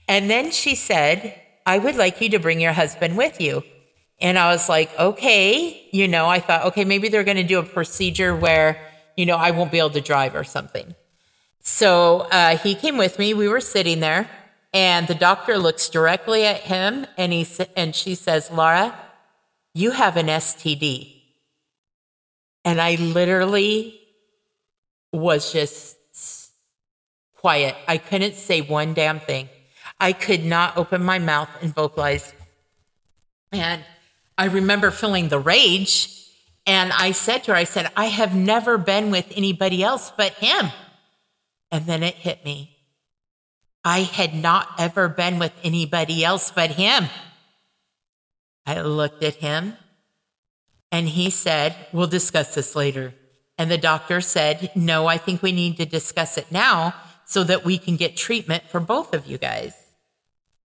And 0.06 0.30
then 0.30 0.52
she 0.52 0.76
said, 0.76 1.42
I 1.66 1.78
would 1.78 1.96
like 1.96 2.20
you 2.20 2.28
to 2.30 2.38
bring 2.38 2.60
your 2.60 2.72
husband 2.72 3.16
with 3.16 3.40
you. 3.40 3.64
And 4.20 4.38
I 4.38 4.50
was 4.50 4.68
like, 4.68 4.98
okay, 4.98 5.88
you 5.90 6.08
know, 6.08 6.26
I 6.26 6.40
thought, 6.40 6.64
okay, 6.66 6.84
maybe 6.84 7.08
they're 7.08 7.24
going 7.24 7.36
to 7.36 7.42
do 7.42 7.58
a 7.58 7.62
procedure 7.62 8.34
where, 8.34 8.80
you 9.16 9.26
know, 9.26 9.36
I 9.36 9.50
won't 9.50 9.70
be 9.70 9.78
able 9.78 9.90
to 9.90 10.00
drive 10.00 10.34
or 10.34 10.44
something. 10.44 10.94
So 11.60 12.20
uh, 12.30 12.56
he 12.56 12.74
came 12.74 12.96
with 12.96 13.18
me. 13.18 13.34
We 13.34 13.48
were 13.48 13.60
sitting 13.60 14.00
there, 14.00 14.30
and 14.72 15.06
the 15.08 15.14
doctor 15.14 15.58
looks 15.58 15.88
directly 15.88 16.46
at 16.46 16.60
him, 16.60 17.06
and 17.18 17.32
he 17.32 17.46
and 17.76 17.94
she 17.94 18.14
says, 18.14 18.50
"Laura, 18.52 18.94
you 19.74 19.90
have 19.90 20.16
an 20.16 20.28
STD." 20.28 21.12
And 22.64 22.80
I 22.80 22.94
literally 22.94 24.00
was 25.12 25.52
just 25.52 25.96
quiet. 27.36 27.74
I 27.88 27.98
couldn't 27.98 28.34
say 28.34 28.60
one 28.60 28.94
damn 28.94 29.20
thing. 29.20 29.48
I 30.00 30.12
could 30.12 30.44
not 30.44 30.76
open 30.76 31.02
my 31.02 31.18
mouth 31.18 31.48
and 31.62 31.74
vocalize. 31.74 32.32
And 33.52 33.82
I 34.38 34.46
remember 34.46 34.90
feeling 34.90 35.28
the 35.28 35.38
rage. 35.38 36.12
And 36.66 36.92
I 36.92 37.12
said 37.12 37.44
to 37.44 37.52
her, 37.52 37.56
I 37.56 37.64
said, 37.64 37.90
I 37.96 38.06
have 38.06 38.34
never 38.34 38.76
been 38.76 39.10
with 39.10 39.32
anybody 39.36 39.82
else 39.82 40.12
but 40.16 40.32
him. 40.34 40.70
And 41.70 41.86
then 41.86 42.02
it 42.02 42.14
hit 42.14 42.44
me. 42.44 42.76
I 43.84 44.00
had 44.00 44.34
not 44.34 44.68
ever 44.78 45.08
been 45.08 45.38
with 45.38 45.52
anybody 45.62 46.24
else 46.24 46.50
but 46.50 46.72
him. 46.72 47.06
I 48.66 48.82
looked 48.82 49.22
at 49.22 49.36
him 49.36 49.76
and 50.90 51.08
he 51.08 51.30
said, 51.30 51.76
We'll 51.92 52.08
discuss 52.08 52.54
this 52.54 52.74
later. 52.74 53.14
And 53.58 53.70
the 53.70 53.78
doctor 53.78 54.20
said, 54.20 54.72
No, 54.74 55.06
I 55.06 55.18
think 55.18 55.40
we 55.40 55.52
need 55.52 55.76
to 55.76 55.86
discuss 55.86 56.36
it 56.36 56.50
now 56.50 56.94
so 57.26 57.44
that 57.44 57.64
we 57.64 57.78
can 57.78 57.96
get 57.96 58.16
treatment 58.16 58.64
for 58.68 58.80
both 58.80 59.14
of 59.14 59.26
you 59.26 59.38
guys. 59.38 59.74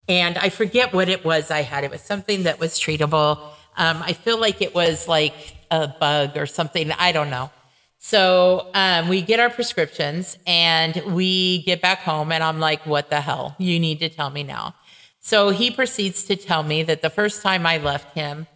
And 0.08 0.38
I 0.38 0.48
forget 0.48 0.92
what 0.92 1.08
it 1.08 1.24
was 1.24 1.50
I 1.50 1.62
had. 1.62 1.84
It 1.84 1.90
was 1.90 2.00
something 2.00 2.44
that 2.44 2.58
was 2.58 2.80
treatable. 2.80 3.52
Um, 3.80 4.02
I 4.02 4.12
feel 4.12 4.38
like 4.38 4.60
it 4.60 4.74
was 4.74 5.08
like 5.08 5.56
a 5.70 5.88
bug 5.88 6.36
or 6.36 6.44
something. 6.44 6.92
I 6.92 7.12
don't 7.12 7.30
know. 7.30 7.50
So 7.96 8.70
um, 8.74 9.08
we 9.08 9.22
get 9.22 9.40
our 9.40 9.48
prescriptions 9.48 10.36
and 10.46 11.02
we 11.14 11.62
get 11.62 11.80
back 11.80 12.00
home, 12.00 12.30
and 12.30 12.44
I'm 12.44 12.60
like, 12.60 12.84
what 12.84 13.08
the 13.08 13.22
hell? 13.22 13.56
You 13.58 13.80
need 13.80 14.00
to 14.00 14.10
tell 14.10 14.28
me 14.28 14.42
now. 14.42 14.74
So 15.20 15.48
he 15.48 15.70
proceeds 15.70 16.24
to 16.24 16.36
tell 16.36 16.62
me 16.62 16.82
that 16.82 17.00
the 17.00 17.08
first 17.08 17.42
time 17.42 17.64
I 17.64 17.78
left 17.78 18.14
him, 18.14 18.46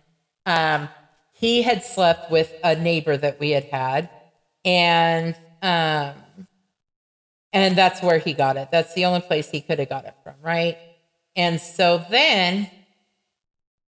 um, 0.45 0.91
he 1.33 1.63
had 1.63 1.83
slept 1.83 2.31
with 2.31 2.53
a 2.63 2.77
neighbor 2.77 3.17
that 3.17 3.41
we 3.41 3.51
had 3.51 3.65
had, 3.65 4.11
and 4.63 5.35
um, 5.63 6.15
and 7.55 7.77
that's 7.77 8.03
where 8.03 8.19
he 8.19 8.35
got 8.35 8.59
it. 8.59 8.69
That's 8.71 8.93
the 8.93 9.07
only 9.07 9.23
place 9.23 9.49
he 9.51 9.63
could 9.63 9.79
have 9.79 9.89
got 9.89 10.05
it 10.05 10.15
from, 10.23 10.35
right? 10.43 10.77
And 11.35 11.59
so 11.61 12.05
then 12.11 12.71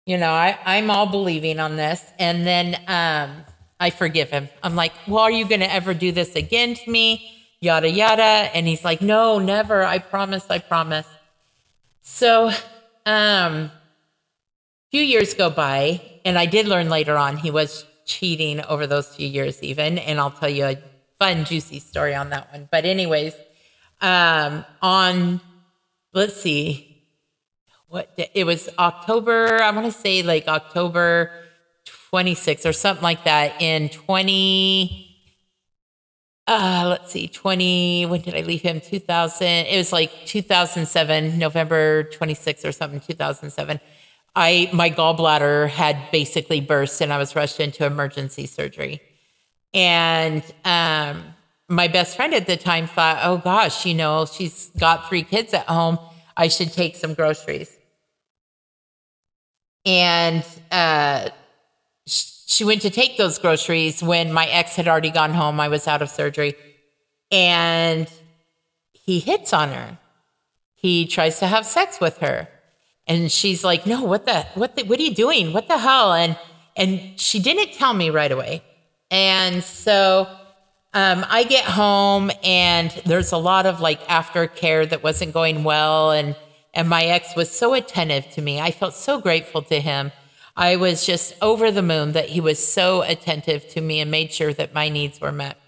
you 0.06 0.16
know, 0.16 0.30
I, 0.30 0.56
I'm 0.64 0.90
all 0.90 1.06
believing 1.06 1.58
on 1.58 1.76
this. 1.76 2.02
And 2.18 2.46
then 2.46 2.76
um, 2.86 3.44
I 3.78 3.90
forgive 3.90 4.30
him. 4.30 4.48
I'm 4.62 4.76
like, 4.76 4.92
well, 5.06 5.24
are 5.24 5.30
you 5.30 5.46
going 5.46 5.60
to 5.60 5.72
ever 5.72 5.92
do 5.92 6.12
this 6.12 6.36
again 6.36 6.74
to 6.74 6.90
me? 6.90 7.32
Yada, 7.60 7.90
yada. 7.90 8.22
And 8.22 8.66
he's 8.66 8.84
like, 8.84 9.02
no, 9.02 9.38
never. 9.38 9.82
I 9.84 9.98
promise. 9.98 10.46
I 10.48 10.60
promise. 10.60 11.06
So, 12.02 12.52
um, 13.04 13.72
few 14.92 15.02
years 15.02 15.34
go 15.34 15.50
by, 15.50 16.00
and 16.24 16.38
I 16.38 16.46
did 16.46 16.68
learn 16.68 16.88
later 16.88 17.16
on 17.16 17.36
he 17.36 17.50
was 17.50 17.84
cheating 18.04 18.60
over 18.62 18.86
those 18.86 19.08
few 19.16 19.26
years, 19.26 19.60
even. 19.62 19.98
And 19.98 20.20
I'll 20.20 20.30
tell 20.30 20.48
you 20.48 20.66
a 20.66 20.78
fun, 21.18 21.44
juicy 21.44 21.80
story 21.80 22.14
on 22.14 22.30
that 22.30 22.52
one. 22.52 22.68
But, 22.70 22.84
anyways, 22.84 23.34
um, 24.00 24.64
on, 24.80 25.40
let's 26.12 26.40
see, 26.40 26.85
what 27.88 28.10
it 28.34 28.44
was 28.44 28.68
October, 28.78 29.62
I 29.62 29.70
want 29.70 29.86
to 29.86 29.92
say 29.92 30.22
like 30.22 30.48
October 30.48 31.30
26 32.10 32.66
or 32.66 32.72
something 32.72 33.02
like 33.02 33.24
that 33.24 33.60
in 33.60 33.88
20 33.88 35.02
uh 36.48 36.86
let's 36.88 37.10
see 37.10 37.26
20 37.26 38.06
when 38.06 38.20
did 38.20 38.34
I 38.34 38.42
leave 38.42 38.62
him? 38.62 38.80
2000 38.80 39.46
it 39.46 39.76
was 39.76 39.92
like 39.92 40.12
2007 40.26 41.38
November 41.38 42.04
26 42.04 42.64
or 42.64 42.72
something 42.72 43.00
2007 43.00 43.80
I 44.36 44.70
my 44.72 44.90
gallbladder 44.90 45.68
had 45.68 45.98
basically 46.12 46.60
burst 46.60 47.00
and 47.00 47.12
I 47.12 47.18
was 47.18 47.34
rushed 47.34 47.58
into 47.58 47.84
emergency 47.84 48.46
surgery. 48.46 49.00
And 49.74 50.42
um 50.64 51.24
my 51.68 51.88
best 51.88 52.16
friend 52.16 52.32
at 52.34 52.46
the 52.46 52.56
time 52.56 52.86
thought 52.86 53.18
oh 53.22 53.38
gosh 53.38 53.84
you 53.86 53.94
know 53.94 54.26
she's 54.26 54.70
got 54.78 55.08
three 55.08 55.22
kids 55.22 55.52
at 55.54 55.66
home. 55.66 55.98
I 56.36 56.48
should 56.48 56.72
take 56.72 56.96
some 56.96 57.14
groceries 57.14 57.75
and 59.86 60.44
uh, 60.70 61.30
she 62.04 62.64
went 62.64 62.82
to 62.82 62.90
take 62.90 63.16
those 63.16 63.38
groceries 63.38 64.02
when 64.02 64.32
my 64.32 64.46
ex 64.46 64.76
had 64.76 64.88
already 64.88 65.10
gone 65.10 65.32
home. 65.32 65.60
I 65.60 65.68
was 65.68 65.86
out 65.86 66.02
of 66.02 66.10
surgery. 66.10 66.54
And 67.30 68.10
he 68.92 69.20
hits 69.20 69.52
on 69.52 69.70
her. 69.70 69.98
He 70.74 71.06
tries 71.06 71.38
to 71.40 71.46
have 71.46 71.64
sex 71.64 72.00
with 72.00 72.18
her. 72.18 72.48
And 73.06 73.30
she's 73.30 73.62
like, 73.62 73.86
no, 73.86 74.02
what 74.02 74.26
the, 74.26 74.42
what 74.54 74.76
the, 74.76 74.82
what 74.84 74.98
are 74.98 75.02
you 75.02 75.14
doing? 75.14 75.52
What 75.52 75.68
the 75.68 75.78
hell? 75.78 76.12
And, 76.12 76.36
and 76.76 77.18
she 77.18 77.38
didn't 77.38 77.72
tell 77.72 77.94
me 77.94 78.10
right 78.10 78.30
away. 78.30 78.62
And 79.10 79.62
so 79.62 80.28
um, 80.94 81.24
I 81.28 81.44
get 81.44 81.64
home 81.64 82.30
and 82.42 82.90
there's 83.06 83.32
a 83.32 83.36
lot 83.36 83.66
of 83.66 83.80
like 83.80 84.06
aftercare 84.08 84.88
that 84.88 85.02
wasn't 85.02 85.32
going 85.32 85.62
well. 85.62 86.10
And 86.10 86.34
and 86.76 86.88
my 86.88 87.04
ex 87.04 87.34
was 87.34 87.50
so 87.50 87.74
attentive 87.74 88.30
to 88.32 88.42
me. 88.42 88.60
I 88.60 88.70
felt 88.70 88.94
so 88.94 89.18
grateful 89.18 89.62
to 89.62 89.80
him. 89.80 90.12
I 90.56 90.76
was 90.76 91.04
just 91.04 91.34
over 91.40 91.70
the 91.70 91.82
moon 91.82 92.12
that 92.12 92.28
he 92.28 92.40
was 92.40 92.64
so 92.64 93.02
attentive 93.02 93.66
to 93.70 93.80
me 93.80 93.98
and 94.00 94.10
made 94.10 94.32
sure 94.32 94.52
that 94.52 94.74
my 94.74 94.90
needs 94.90 95.20
were 95.20 95.32
met. 95.32 95.58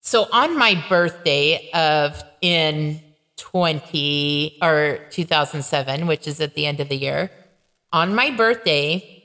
So 0.00 0.26
on 0.32 0.58
my 0.58 0.84
birthday 0.88 1.70
of 1.72 2.22
in 2.40 3.00
20 3.36 4.58
or 4.60 4.98
2007, 5.10 6.06
which 6.08 6.26
is 6.26 6.40
at 6.40 6.54
the 6.54 6.66
end 6.66 6.80
of 6.80 6.88
the 6.88 6.96
year, 6.96 7.30
on 7.92 8.14
my 8.14 8.30
birthday, 8.30 9.24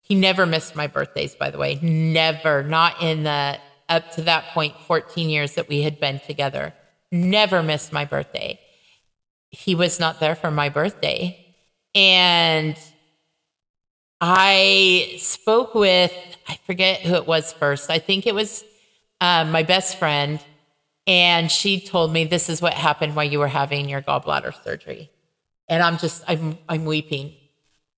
he 0.00 0.14
never 0.14 0.46
missed 0.46 0.74
my 0.74 0.86
birthdays, 0.86 1.34
by 1.34 1.50
the 1.50 1.58
way. 1.58 1.78
Never, 1.82 2.62
not 2.62 3.02
in 3.02 3.24
the 3.24 3.58
up 3.88 4.10
to 4.12 4.22
that 4.22 4.46
point, 4.54 4.74
14 4.86 5.28
years 5.28 5.54
that 5.54 5.68
we 5.68 5.82
had 5.82 6.00
been 6.00 6.18
together. 6.20 6.72
Never 7.12 7.62
missed 7.62 7.92
my 7.92 8.04
birthday. 8.04 8.58
He 9.50 9.74
was 9.74 9.98
not 10.00 10.20
there 10.20 10.34
for 10.34 10.50
my 10.50 10.68
birthday. 10.68 11.54
And 11.94 12.76
I 14.20 15.16
spoke 15.18 15.74
with, 15.74 16.12
I 16.48 16.58
forget 16.66 17.00
who 17.00 17.14
it 17.14 17.26
was 17.26 17.52
first. 17.52 17.90
I 17.90 17.98
think 17.98 18.26
it 18.26 18.34
was 18.34 18.64
um, 19.20 19.50
my 19.50 19.62
best 19.62 19.98
friend. 19.98 20.40
And 21.06 21.50
she 21.50 21.80
told 21.80 22.12
me 22.12 22.24
this 22.24 22.48
is 22.48 22.60
what 22.60 22.74
happened 22.74 23.14
while 23.14 23.24
you 23.24 23.38
were 23.38 23.48
having 23.48 23.88
your 23.88 24.02
gallbladder 24.02 24.62
surgery. 24.64 25.10
And 25.68 25.82
I'm 25.82 25.98
just, 25.98 26.24
I'm, 26.26 26.58
I'm 26.68 26.84
weeping. 26.84 27.34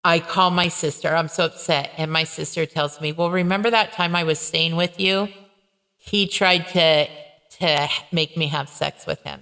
I 0.04 0.20
call 0.20 0.50
my 0.50 0.68
sister. 0.68 1.14
I'm 1.14 1.28
so 1.28 1.46
upset. 1.46 1.90
And 1.96 2.10
my 2.10 2.24
sister 2.24 2.66
tells 2.66 3.00
me, 3.00 3.12
well, 3.12 3.30
remember 3.30 3.70
that 3.70 3.92
time 3.92 4.14
I 4.14 4.24
was 4.24 4.38
staying 4.38 4.76
with 4.76 5.00
you? 5.00 5.28
He 5.96 6.26
tried 6.26 6.68
to, 6.68 7.08
to 7.58 7.88
make 8.12 8.36
me 8.36 8.46
have 8.48 8.68
sex 8.68 9.06
with 9.06 9.22
him. 9.22 9.40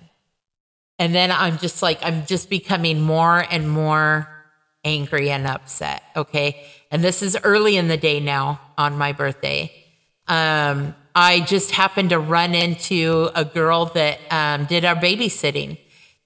And 0.99 1.15
then 1.15 1.31
I'm 1.31 1.59
just 1.59 1.83
like, 1.83 1.99
I'm 2.03 2.26
just 2.26 2.49
becoming 2.49 3.00
more 3.00 3.45
and 3.50 3.69
more 3.69 4.29
angry 4.85 5.31
and 5.31 5.47
upset. 5.47 6.03
Okay. 6.15 6.65
And 6.91 7.03
this 7.03 7.23
is 7.23 7.37
early 7.43 7.76
in 7.76 7.88
the 7.88 7.97
day 7.97 8.21
now 8.21 8.61
on 8.79 8.97
my 8.97 9.12
birthday. 9.12 9.73
Um, 10.29 10.95
I 11.15 11.41
just 11.41 11.73
happened 11.73 12.11
to 12.11 12.19
run 12.19 12.55
into 12.55 13.31
a 13.35 13.45
girl 13.45 13.87
that 13.87 14.21
um, 14.31 14.67
did 14.67 14.85
our 14.85 14.95
babysitting, 14.95 15.79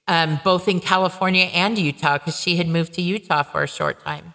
um, 0.06 0.40
both 0.44 0.68
in 0.68 0.80
California 0.80 1.44
and 1.44 1.78
Utah, 1.78 2.18
because 2.18 2.38
she 2.38 2.56
had 2.56 2.68
moved 2.68 2.94
to 2.94 3.02
Utah 3.02 3.42
for 3.42 3.62
a 3.62 3.68
short 3.68 4.04
time. 4.04 4.34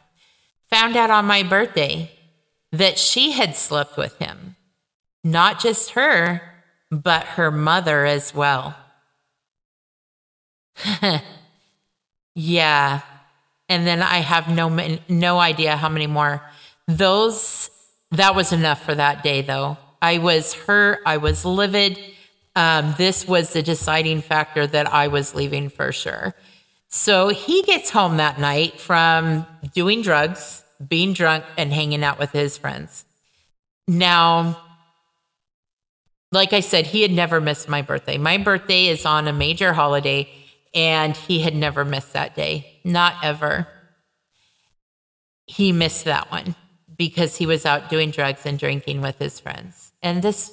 Found 0.70 0.96
out 0.96 1.12
on 1.12 1.26
my 1.26 1.44
birthday 1.44 2.12
that 2.72 2.98
she 2.98 3.32
had 3.32 3.56
slept 3.56 3.98
with 3.98 4.18
him, 4.18 4.56
not 5.24 5.60
just 5.60 5.92
her, 5.92 6.42
but 6.90 7.24
her 7.24 7.52
mother 7.52 8.06
as 8.06 8.34
well. 8.34 8.76
yeah, 12.36 13.02
and 13.70 13.88
then 13.88 14.02
I 14.02 14.20
have 14.20 14.50
no 14.50 14.98
no 15.10 15.40
idea 15.40 15.76
how 15.76 15.90
many 15.90 16.08
more. 16.08 16.42
Those 16.88 17.70
that 18.12 18.36
was 18.36 18.52
enough 18.54 18.84
for 18.84 18.96
that 18.96 19.24
day, 19.24 19.42
though. 19.42 19.78
I 20.02 20.20
was 20.20 20.54
hurt. 20.54 21.00
I 21.06 21.18
was 21.18 21.46
livid. 21.46 22.00
Um, 22.56 22.96
this 22.98 23.28
was 23.28 23.52
the 23.54 23.62
deciding 23.62 24.22
factor 24.22 24.66
that 24.68 24.92
I 24.94 25.08
was 25.08 25.36
leaving 25.36 25.70
for 25.70 25.92
sure. 25.92 26.36
So 26.88 27.30
he 27.30 27.64
gets 27.64 27.90
home 27.90 28.18
that 28.18 28.40
night 28.40 28.80
from 28.80 29.46
doing 29.74 30.02
drugs, 30.02 30.64
being 30.88 31.14
drunk, 31.14 31.44
and 31.58 31.74
hanging 31.74 32.04
out 32.04 32.20
with 32.20 32.32
his 32.32 32.58
friends. 32.58 33.04
Now, 33.88 34.62
like 36.32 36.54
I 36.54 36.62
said, 36.62 36.88
he 36.88 37.02
had 37.02 37.12
never 37.12 37.42
missed 37.42 37.68
my 37.68 37.82
birthday. 37.82 38.18
My 38.18 38.38
birthday 38.38 38.88
is 38.88 39.06
on 39.06 39.28
a 39.28 39.34
major 39.34 39.74
holiday, 39.74 40.30
and 40.76 41.16
he 41.16 41.40
had 41.40 41.56
never 41.56 41.86
missed 41.86 42.14
that 42.14 42.36
day. 42.36 42.80
Not 42.84 43.16
ever. 43.24 43.68
He 45.48 45.72
missed 45.72 46.06
that 46.06 46.30
one 46.30 46.56
because 46.98 47.38
he 47.38 47.46
was 47.46 47.66
out 47.66 47.90
doing 47.90 48.12
drugs 48.12 48.46
and 48.46 48.60
drinking 48.60 49.02
with 49.02 49.18
his 49.18 49.40
friends. 49.40 49.94
And 50.04 50.22
this, 50.22 50.52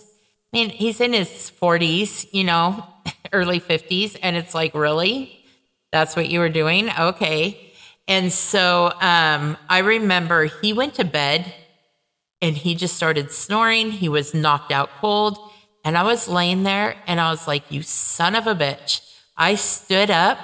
I 0.53 0.57
mean, 0.57 0.71
he's 0.71 1.01
in 1.01 1.13
his 1.13 1.29
40s, 1.29 2.29
you 2.33 2.45
know, 2.45 2.87
early 3.33 3.61
50s. 3.61 4.17
And 4.23 4.37
it's 4.37 4.55
like, 4.55 4.75
really? 4.75 5.45
That's 5.91 6.15
what 6.15 6.29
you 6.29 6.39
were 6.39 6.49
doing? 6.49 6.89
Okay. 6.99 7.73
And 8.09 8.33
so 8.33 8.93
um, 9.01 9.57
I 9.69 9.79
remember 9.79 10.45
he 10.45 10.73
went 10.73 10.95
to 10.95 11.05
bed 11.05 11.53
and 12.41 12.57
he 12.57 12.75
just 12.75 12.97
started 12.97 13.31
snoring. 13.31 13.91
He 13.91 14.09
was 14.09 14.35
knocked 14.35 14.73
out 14.73 14.91
cold. 15.01 15.39
And 15.85 15.99
I 15.99 16.03
was 16.03 16.29
laying 16.29 16.63
there 16.63 16.97
and 17.07 17.21
I 17.21 17.31
was 17.31 17.47
like, 17.47 17.71
you 17.71 17.83
son 17.83 18.35
of 18.35 18.47
a 18.47 18.55
bitch. 18.55 19.01
I 19.37 19.55
stood 19.55 20.11
up 20.11 20.39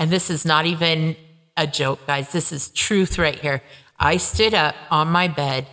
and 0.00 0.10
this 0.10 0.30
is 0.30 0.46
not 0.46 0.64
even 0.64 1.14
a 1.58 1.66
joke, 1.66 2.06
guys. 2.06 2.32
This 2.32 2.52
is 2.52 2.70
truth 2.70 3.18
right 3.18 3.38
here. 3.38 3.62
I 3.98 4.16
stood 4.16 4.54
up 4.54 4.74
on 4.90 5.08
my 5.08 5.28
bed 5.28 5.66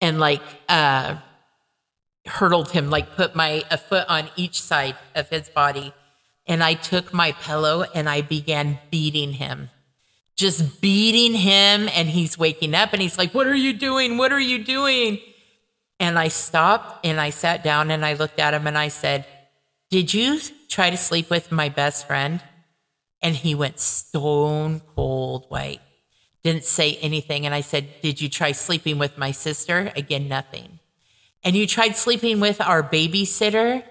and 0.00 0.18
like 0.18 0.40
uh, 0.70 1.16
hurdled 2.24 2.70
him, 2.70 2.88
like 2.88 3.14
put 3.16 3.36
my 3.36 3.62
a 3.70 3.76
foot 3.76 4.06
on 4.08 4.30
each 4.36 4.60
side 4.60 4.96
of 5.14 5.28
his 5.28 5.50
body. 5.50 5.92
And 6.46 6.64
I 6.64 6.72
took 6.72 7.12
my 7.12 7.32
pillow 7.32 7.84
and 7.94 8.08
I 8.08 8.22
began 8.22 8.78
beating 8.90 9.34
him, 9.34 9.68
just 10.34 10.80
beating 10.80 11.34
him. 11.34 11.90
And 11.94 12.08
he's 12.08 12.38
waking 12.38 12.74
up 12.74 12.94
and 12.94 13.02
he's 13.02 13.18
like, 13.18 13.34
What 13.34 13.46
are 13.46 13.54
you 13.54 13.74
doing? 13.74 14.16
What 14.16 14.32
are 14.32 14.40
you 14.40 14.64
doing? 14.64 15.20
And 16.00 16.18
I 16.18 16.28
stopped 16.28 17.04
and 17.04 17.20
I 17.20 17.28
sat 17.28 17.62
down 17.62 17.90
and 17.90 18.04
I 18.04 18.14
looked 18.14 18.38
at 18.38 18.54
him 18.54 18.66
and 18.66 18.78
I 18.78 18.88
said, 18.88 19.26
Did 19.90 20.14
you 20.14 20.40
try 20.70 20.88
to 20.90 20.96
sleep 20.96 21.28
with 21.28 21.52
my 21.52 21.68
best 21.68 22.06
friend? 22.06 22.42
And 23.20 23.36
he 23.36 23.54
went 23.54 23.78
stone 23.78 24.80
cold 24.94 25.46
white, 25.48 25.80
didn't 26.42 26.64
say 26.64 26.96
anything. 26.96 27.44
And 27.44 27.54
I 27.54 27.60
said, 27.60 27.88
Did 28.00 28.20
you 28.20 28.28
try 28.28 28.52
sleeping 28.52 28.98
with 28.98 29.18
my 29.18 29.30
sister? 29.30 29.92
Again, 29.94 30.28
nothing. 30.28 30.78
And 31.42 31.56
you 31.56 31.66
tried 31.66 31.96
sleeping 31.96 32.40
with 32.40 32.60
our 32.60 32.82
babysitter? 32.82 33.82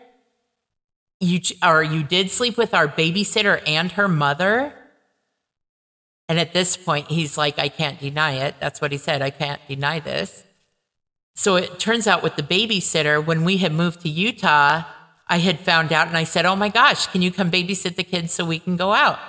You, 1.20 1.42
or 1.64 1.84
you 1.84 2.04
did 2.04 2.32
sleep 2.32 2.58
with 2.58 2.74
our 2.74 2.88
babysitter 2.88 3.62
and 3.68 3.92
her 3.94 4.08
mother? 4.08 4.74
And 6.30 6.40
at 6.40 6.54
this 6.54 6.78
point, 6.78 7.08
he's 7.10 7.38
like, 7.38 7.58
I 7.58 7.70
can't 7.70 8.00
deny 8.00 8.34
it. 8.34 8.56
That's 8.60 8.82
what 8.82 8.92
he 8.92 8.98
said. 8.98 9.22
I 9.22 9.32
can't 9.32 9.62
deny 9.68 10.00
this. 10.00 10.44
So 11.36 11.56
it 11.56 11.80
turns 11.80 12.06
out 12.06 12.22
with 12.22 12.36
the 12.36 12.44
babysitter, 12.44 13.24
when 13.24 13.44
we 13.44 13.58
had 13.58 13.74
moved 13.74 14.02
to 14.02 14.10
Utah, 14.10 14.84
I 15.30 15.38
had 15.38 15.60
found 15.60 15.94
out 15.94 16.08
and 16.08 16.18
I 16.18 16.24
said, 16.24 16.46
Oh 16.46 16.56
my 16.56 16.70
gosh, 16.70 17.08
can 17.08 17.22
you 17.22 17.32
come 17.32 17.52
babysit 17.52 17.96
the 17.96 18.04
kids 18.04 18.34
so 18.34 18.44
we 18.44 18.60
can 18.60 18.76
go 18.76 18.94
out? 18.94 19.20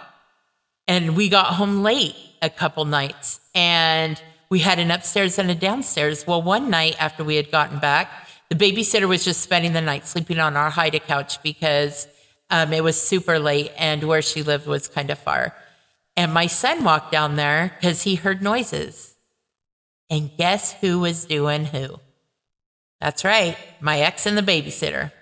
And 0.88 1.14
we 1.14 1.28
got 1.28 1.54
home 1.54 1.82
late 1.82 2.16
a 2.42 2.48
couple 2.48 2.84
nights 2.86 3.40
and 3.54 4.20
we 4.48 4.60
had 4.60 4.78
an 4.78 4.90
upstairs 4.90 5.38
and 5.38 5.50
a 5.50 5.54
downstairs. 5.54 6.26
Well, 6.26 6.42
one 6.42 6.70
night 6.70 6.96
after 6.98 7.22
we 7.22 7.36
had 7.36 7.50
gotten 7.50 7.78
back, 7.78 8.10
the 8.48 8.56
babysitter 8.56 9.06
was 9.06 9.24
just 9.24 9.42
spending 9.42 9.74
the 9.74 9.80
night 9.80 10.08
sleeping 10.08 10.40
on 10.40 10.56
our 10.56 10.70
hide 10.70 11.00
couch 11.06 11.40
because 11.42 12.08
um, 12.48 12.72
it 12.72 12.82
was 12.82 13.00
super 13.00 13.38
late 13.38 13.70
and 13.76 14.02
where 14.02 14.22
she 14.22 14.42
lived 14.42 14.66
was 14.66 14.88
kind 14.88 15.10
of 15.10 15.18
far. 15.18 15.54
And 16.16 16.32
my 16.32 16.48
son 16.48 16.82
walked 16.82 17.12
down 17.12 17.36
there 17.36 17.72
because 17.76 18.02
he 18.02 18.16
heard 18.16 18.42
noises. 18.42 19.14
And 20.08 20.36
guess 20.36 20.72
who 20.72 20.98
was 20.98 21.26
doing 21.26 21.66
who? 21.66 22.00
That's 23.00 23.24
right, 23.24 23.56
my 23.80 24.00
ex 24.00 24.26
and 24.26 24.36
the 24.36 24.42
babysitter. 24.42 25.12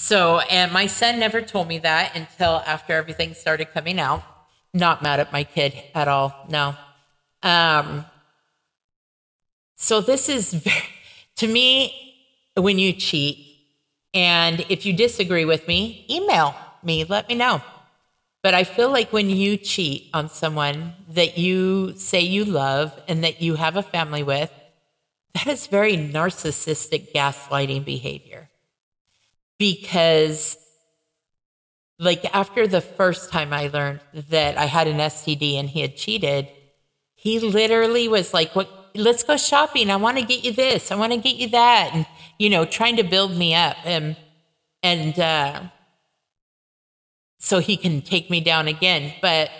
So, 0.00 0.38
and 0.38 0.72
my 0.72 0.86
son 0.86 1.18
never 1.18 1.42
told 1.42 1.66
me 1.66 1.80
that 1.80 2.14
until 2.14 2.62
after 2.64 2.92
everything 2.92 3.34
started 3.34 3.74
coming 3.74 3.98
out. 3.98 4.22
Not 4.72 5.02
mad 5.02 5.18
at 5.18 5.32
my 5.32 5.42
kid 5.42 5.74
at 5.92 6.06
all. 6.06 6.46
No. 6.48 6.76
Um, 7.42 8.06
so 9.74 10.00
this 10.00 10.28
is 10.28 10.64
to 11.36 11.48
me, 11.48 12.16
when 12.54 12.78
you 12.78 12.92
cheat, 12.92 13.44
and 14.14 14.64
if 14.68 14.86
you 14.86 14.92
disagree 14.92 15.44
with 15.44 15.66
me, 15.66 16.06
email 16.08 16.54
me, 16.84 17.02
let 17.04 17.28
me 17.28 17.34
know. 17.34 17.60
But 18.44 18.54
I 18.54 18.62
feel 18.62 18.90
like 18.90 19.12
when 19.12 19.28
you 19.28 19.56
cheat 19.56 20.10
on 20.14 20.30
someone 20.30 20.94
that 21.08 21.36
you 21.38 21.94
say 21.96 22.20
you 22.20 22.44
love 22.44 22.98
and 23.08 23.24
that 23.24 23.42
you 23.42 23.56
have 23.56 23.76
a 23.76 23.82
family 23.82 24.22
with, 24.22 24.52
that 25.34 25.48
is 25.48 25.66
very 25.66 25.96
narcissistic 25.96 27.12
gaslighting 27.12 27.84
behavior 27.84 28.47
because 29.58 30.56
like 31.98 32.24
after 32.34 32.66
the 32.66 32.80
first 32.80 33.30
time 33.30 33.52
I 33.52 33.68
learned 33.68 34.00
that 34.30 34.56
I 34.56 34.66
had 34.66 34.86
an 34.86 34.98
STD 34.98 35.54
and 35.54 35.68
he 35.68 35.80
had 35.80 35.96
cheated, 35.96 36.48
he 37.14 37.40
literally 37.40 38.06
was 38.08 38.32
like, 38.32 38.54
"What? 38.54 38.68
Let's 38.94 39.24
go 39.24 39.36
shopping. 39.36 39.90
I 39.90 39.96
want 39.96 40.18
to 40.18 40.24
get 40.24 40.44
you 40.44 40.52
this. 40.52 40.92
I 40.92 40.96
want 40.96 41.12
to 41.12 41.18
get 41.18 41.36
you 41.36 41.48
that," 41.48 41.90
and 41.92 42.06
you 42.38 42.50
know, 42.50 42.64
trying 42.64 42.96
to 42.96 43.02
build 43.02 43.36
me 43.36 43.54
up, 43.54 43.76
and 43.84 44.16
and 44.82 45.18
uh, 45.18 45.62
so 47.40 47.58
he 47.58 47.76
can 47.76 48.00
take 48.02 48.30
me 48.30 48.40
down 48.40 48.68
again. 48.68 49.12
But 49.20 49.50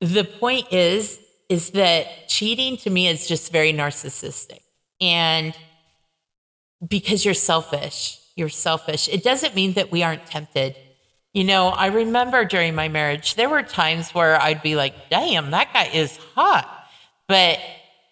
the 0.00 0.24
point 0.24 0.72
is, 0.72 1.20
is 1.48 1.70
that 1.70 2.28
cheating 2.28 2.76
to 2.78 2.90
me 2.90 3.06
is 3.06 3.28
just 3.28 3.52
very 3.52 3.72
narcissistic, 3.72 4.60
and 5.00 5.56
because 6.88 7.24
you're 7.24 7.34
selfish 7.34 8.18
you're 8.36 8.48
selfish. 8.48 9.08
It 9.08 9.22
doesn't 9.22 9.54
mean 9.54 9.74
that 9.74 9.92
we 9.92 10.02
aren't 10.02 10.26
tempted. 10.26 10.76
You 11.32 11.44
know, 11.44 11.68
I 11.68 11.86
remember 11.86 12.44
during 12.44 12.74
my 12.74 12.88
marriage, 12.88 13.36
there 13.36 13.48
were 13.48 13.62
times 13.62 14.10
where 14.10 14.40
I'd 14.40 14.62
be 14.62 14.76
like, 14.76 15.08
damn, 15.10 15.50
that 15.52 15.72
guy 15.72 15.86
is 15.86 16.16
hot. 16.34 16.68
But 17.28 17.58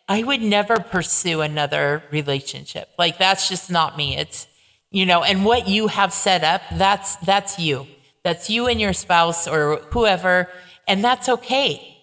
I 0.08 0.22
would 0.22 0.40
never 0.40 0.80
pursue 0.80 1.40
another 1.40 2.02
relationship. 2.10 2.88
Like, 2.98 3.18
that's 3.18 3.48
just 3.48 3.70
not 3.70 3.96
me. 3.96 4.16
It's, 4.16 4.46
you 4.90 5.06
know, 5.06 5.22
and 5.22 5.44
what 5.44 5.68
you 5.68 5.86
have 5.88 6.12
set 6.12 6.42
up, 6.42 6.62
that's 6.72 7.16
that's 7.16 7.58
you. 7.58 7.86
That's 8.24 8.50
you 8.50 8.66
and 8.66 8.80
your 8.80 8.92
spouse 8.92 9.46
or 9.46 9.76
whoever, 9.90 10.48
and 10.86 11.04
that's 11.04 11.28
okay. 11.28 11.98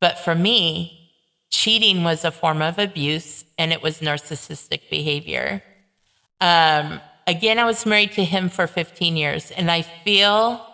But 0.00 0.18
for 0.18 0.34
me, 0.34 0.98
cheating 1.50 2.04
was 2.04 2.24
a 2.24 2.30
form 2.30 2.62
of 2.62 2.78
abuse 2.78 3.44
and 3.56 3.72
it 3.72 3.82
was 3.82 4.00
narcissistic 4.00 4.90
behavior. 4.90 5.62
Um, 6.40 7.00
again, 7.28 7.58
I 7.58 7.64
was 7.64 7.84
married 7.84 8.12
to 8.12 8.24
him 8.24 8.48
for 8.48 8.66
15 8.66 9.16
years, 9.16 9.50
and 9.50 9.70
I 9.70 9.82
feel 9.82 10.66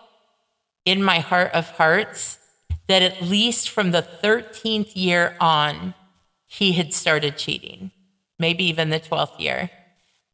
in 0.85 1.03
my 1.03 1.19
heart 1.19 1.51
of 1.53 1.69
hearts 1.71 2.39
that 2.87 3.01
at 3.01 3.21
least 3.21 3.69
from 3.69 3.91
the 3.91 4.01
13th 4.01 4.91
year 4.95 5.35
on, 5.41 5.93
he 6.45 6.71
had 6.71 6.93
started 6.93 7.37
cheating, 7.37 7.91
maybe 8.39 8.63
even 8.63 8.89
the 8.89 8.99
12th 8.99 9.39
year. 9.39 9.69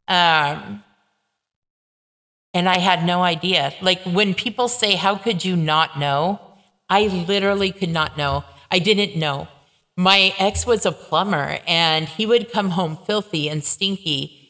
Um, 0.06 0.84
and 2.54 2.68
I 2.68 2.78
had 2.78 3.04
no 3.04 3.22
idea. 3.22 3.72
Like 3.80 4.02
when 4.02 4.34
people 4.34 4.68
say, 4.68 4.94
How 4.94 5.16
could 5.16 5.44
you 5.44 5.56
not 5.56 5.98
know? 5.98 6.40
I 6.88 7.06
literally 7.06 7.72
could 7.72 7.88
not 7.88 8.16
know. 8.16 8.44
I 8.70 8.78
didn't 8.78 9.18
know. 9.18 9.48
My 9.96 10.34
ex 10.38 10.66
was 10.66 10.84
a 10.84 10.92
plumber 10.92 11.58
and 11.66 12.06
he 12.06 12.26
would 12.26 12.52
come 12.52 12.70
home 12.70 12.98
filthy 13.06 13.48
and 13.48 13.64
stinky. 13.64 14.41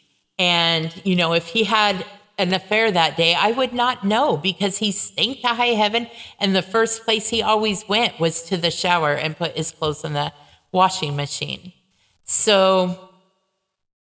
And, 0.43 0.93
you 1.05 1.15
know, 1.15 1.35
if 1.35 1.47
he 1.47 1.63
had 1.63 2.05
an 2.37 2.53
affair 2.53 2.91
that 2.91 3.17
day, 3.17 3.33
I 3.33 3.53
would 3.53 3.73
not 3.73 4.05
know 4.05 4.37
because 4.37 4.79
he 4.79 4.91
stank 4.91 5.41
to 5.43 5.47
high 5.47 5.67
heaven. 5.67 6.09
And 6.41 6.53
the 6.53 6.63
first 6.63 7.05
place 7.05 7.29
he 7.29 7.43
always 7.43 7.89
went 7.89 8.19
was 8.19 8.43
to 8.45 8.57
the 8.57 8.73
shower 8.73 9.13
and 9.13 9.37
put 9.37 9.57
his 9.57 9.71
clothes 9.71 10.03
in 10.03 10.15
the 10.15 10.33
washing 10.73 11.15
machine. 11.15 11.73
So, 12.25 13.11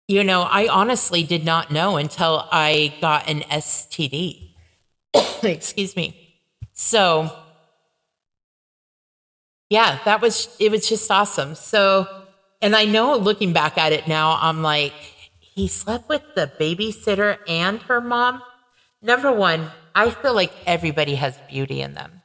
you 0.08 0.24
know, 0.24 0.44
I 0.44 0.70
honestly 0.70 1.24
did 1.24 1.44
not 1.44 1.72
know 1.72 1.98
until 1.98 2.48
I 2.54 2.96
got 3.02 3.30
an 3.30 3.42
STD. 3.42 4.54
Excuse 5.44 5.98
me. 5.98 6.38
So, 6.72 7.36
yeah, 9.70 10.00
that 10.06 10.22
was, 10.22 10.56
it 10.58 10.72
was 10.72 10.88
just 10.88 11.12
awesome. 11.12 11.54
So, 11.54 12.08
and 12.62 12.78
I 12.78 12.86
know 12.86 13.18
looking 13.18 13.52
back 13.52 13.78
at 13.78 13.92
it 13.92 14.08
now, 14.08 14.38
I'm 14.40 14.62
like, 14.62 14.94
he 15.60 15.68
slept 15.68 16.08
with 16.08 16.24
the 16.36 16.50
babysitter 16.58 17.38
and 17.46 17.82
her 17.82 18.00
mom. 18.00 18.42
Number 19.02 19.30
one, 19.30 19.70
I 19.94 20.10
feel 20.10 20.34
like 20.34 20.54
everybody 20.66 21.16
has 21.16 21.38
beauty 21.50 21.82
in 21.82 21.96
them. 21.96 22.22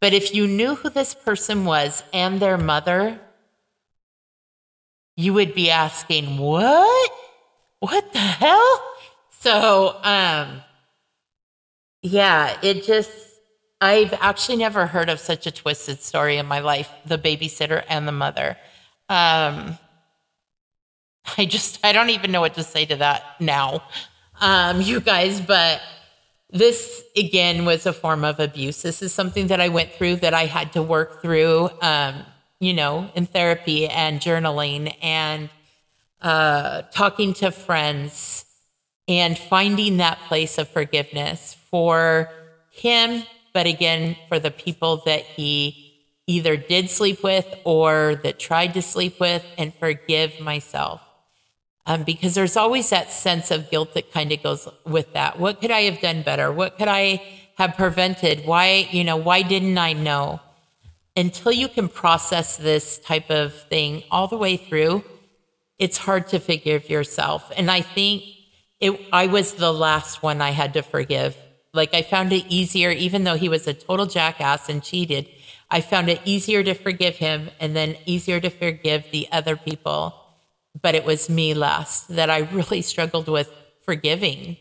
But 0.00 0.14
if 0.14 0.34
you 0.34 0.46
knew 0.46 0.74
who 0.76 0.88
this 0.88 1.14
person 1.14 1.66
was 1.66 2.02
and 2.14 2.40
their 2.40 2.56
mother, 2.56 3.20
you 5.16 5.34
would 5.34 5.54
be 5.54 5.70
asking, 5.70 6.38
what? 6.38 7.10
What 7.80 8.10
the 8.14 8.18
hell? 8.18 8.82
So, 9.40 10.00
um, 10.02 10.62
yeah, 12.00 12.56
it 12.62 12.84
just, 12.84 13.12
I've 13.82 14.14
actually 14.14 14.56
never 14.56 14.86
heard 14.86 15.10
of 15.10 15.20
such 15.20 15.46
a 15.46 15.50
twisted 15.50 16.00
story 16.00 16.38
in 16.38 16.46
my 16.46 16.60
life 16.60 16.88
the 17.04 17.18
babysitter 17.18 17.84
and 17.86 18.08
the 18.08 18.12
mother. 18.12 18.56
Um, 19.10 19.76
I 21.38 21.44
just, 21.44 21.84
I 21.84 21.92
don't 21.92 22.10
even 22.10 22.32
know 22.32 22.40
what 22.40 22.54
to 22.54 22.62
say 22.62 22.84
to 22.86 22.96
that 22.96 23.40
now, 23.40 23.82
um, 24.40 24.80
you 24.80 25.00
guys, 25.00 25.40
but 25.40 25.80
this 26.50 27.02
again 27.16 27.64
was 27.64 27.86
a 27.86 27.92
form 27.92 28.24
of 28.24 28.38
abuse. 28.38 28.82
This 28.82 29.02
is 29.02 29.14
something 29.14 29.46
that 29.46 29.60
I 29.60 29.68
went 29.68 29.92
through 29.92 30.16
that 30.16 30.34
I 30.34 30.46
had 30.46 30.72
to 30.74 30.82
work 30.82 31.22
through, 31.22 31.70
um, 31.80 32.24
you 32.60 32.74
know, 32.74 33.10
in 33.14 33.26
therapy 33.26 33.88
and 33.88 34.20
journaling 34.20 34.94
and 35.02 35.48
uh, 36.20 36.82
talking 36.92 37.32
to 37.34 37.50
friends 37.50 38.44
and 39.08 39.36
finding 39.36 39.96
that 39.96 40.18
place 40.28 40.58
of 40.58 40.68
forgiveness 40.68 41.56
for 41.70 42.28
him, 42.70 43.24
but 43.52 43.66
again, 43.66 44.16
for 44.28 44.38
the 44.38 44.50
people 44.50 45.02
that 45.04 45.22
he 45.22 46.00
either 46.26 46.56
did 46.56 46.88
sleep 46.88 47.22
with 47.22 47.46
or 47.64 48.20
that 48.22 48.38
tried 48.38 48.74
to 48.74 48.82
sleep 48.82 49.18
with, 49.18 49.44
and 49.58 49.74
forgive 49.74 50.38
myself 50.40 51.00
um, 51.86 52.04
because 52.04 52.34
there's 52.34 52.56
always 52.56 52.90
that 52.90 53.12
sense 53.12 53.50
of 53.50 53.70
guilt 53.70 53.94
that 53.94 54.12
kind 54.12 54.32
of 54.32 54.42
goes 54.42 54.68
with 54.84 55.12
that. 55.14 55.38
What 55.38 55.60
could 55.60 55.70
I 55.70 55.82
have 55.82 56.00
done 56.00 56.22
better? 56.22 56.52
What 56.52 56.78
could 56.78 56.88
I 56.88 57.22
have 57.56 57.76
prevented? 57.76 58.46
Why, 58.46 58.88
you 58.90 59.04
know, 59.04 59.16
why 59.16 59.42
didn't 59.42 59.78
I 59.78 59.92
know? 59.92 60.40
Until 61.16 61.52
you 61.52 61.68
can 61.68 61.88
process 61.88 62.56
this 62.56 62.98
type 62.98 63.30
of 63.30 63.54
thing 63.68 64.04
all 64.10 64.28
the 64.28 64.38
way 64.38 64.56
through, 64.56 65.04
it's 65.78 65.98
hard 65.98 66.28
to 66.28 66.38
forgive 66.38 66.88
yourself. 66.88 67.50
And 67.56 67.70
I 67.70 67.80
think 67.80 68.22
it, 68.80 68.98
I 69.12 69.26
was 69.26 69.54
the 69.54 69.72
last 69.72 70.22
one 70.22 70.40
I 70.40 70.50
had 70.50 70.72
to 70.74 70.82
forgive. 70.82 71.36
Like 71.74 71.94
I 71.94 72.02
found 72.02 72.32
it 72.32 72.46
easier, 72.48 72.90
even 72.90 73.24
though 73.24 73.36
he 73.36 73.48
was 73.48 73.66
a 73.66 73.74
total 73.74 74.06
jackass 74.06 74.68
and 74.68 74.82
cheated, 74.82 75.28
I 75.70 75.80
found 75.80 76.08
it 76.08 76.20
easier 76.24 76.62
to 76.62 76.74
forgive 76.74 77.16
him 77.16 77.50
and 77.58 77.74
then 77.74 77.96
easier 78.06 78.40
to 78.40 78.50
forgive 78.50 79.10
the 79.10 79.26
other 79.32 79.56
people 79.56 80.21
but 80.80 80.94
it 80.94 81.04
was 81.04 81.28
me 81.28 81.54
last 81.54 82.08
that 82.08 82.30
I 82.30 82.38
really 82.52 82.82
struggled 82.82 83.28
with 83.28 83.50
forgiving. 83.84 84.56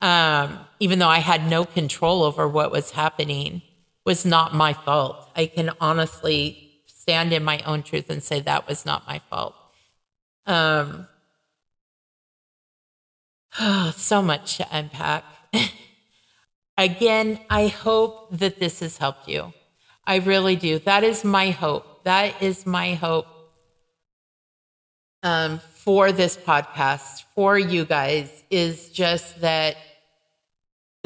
Um, 0.00 0.58
even 0.78 0.98
though 0.98 1.08
I 1.08 1.18
had 1.18 1.48
no 1.48 1.64
control 1.64 2.22
over 2.22 2.48
what 2.48 2.70
was 2.70 2.92
happening, 2.92 3.62
was 4.04 4.24
not 4.24 4.54
my 4.54 4.72
fault. 4.72 5.28
I 5.36 5.46
can 5.46 5.70
honestly 5.80 6.82
stand 6.86 7.32
in 7.32 7.44
my 7.44 7.60
own 7.66 7.82
truth 7.82 8.08
and 8.08 8.22
say 8.22 8.40
that 8.40 8.66
was 8.68 8.86
not 8.86 9.06
my 9.06 9.20
fault. 9.30 9.54
Um, 10.46 11.06
oh, 13.58 13.92
so 13.96 14.22
much 14.22 14.56
to 14.56 14.66
unpack. 14.70 15.24
Again, 16.78 17.40
I 17.50 17.66
hope 17.66 18.28
that 18.38 18.58
this 18.58 18.80
has 18.80 18.96
helped 18.96 19.28
you. 19.28 19.52
I 20.06 20.16
really 20.16 20.56
do. 20.56 20.78
That 20.78 21.04
is 21.04 21.24
my 21.24 21.50
hope. 21.50 22.04
That 22.04 22.42
is 22.42 22.64
my 22.64 22.94
hope 22.94 23.26
um, 25.22 25.58
for 25.58 26.12
this 26.12 26.36
podcast, 26.36 27.24
for 27.34 27.58
you 27.58 27.84
guys, 27.84 28.44
is 28.50 28.90
just 28.90 29.40
that 29.40 29.76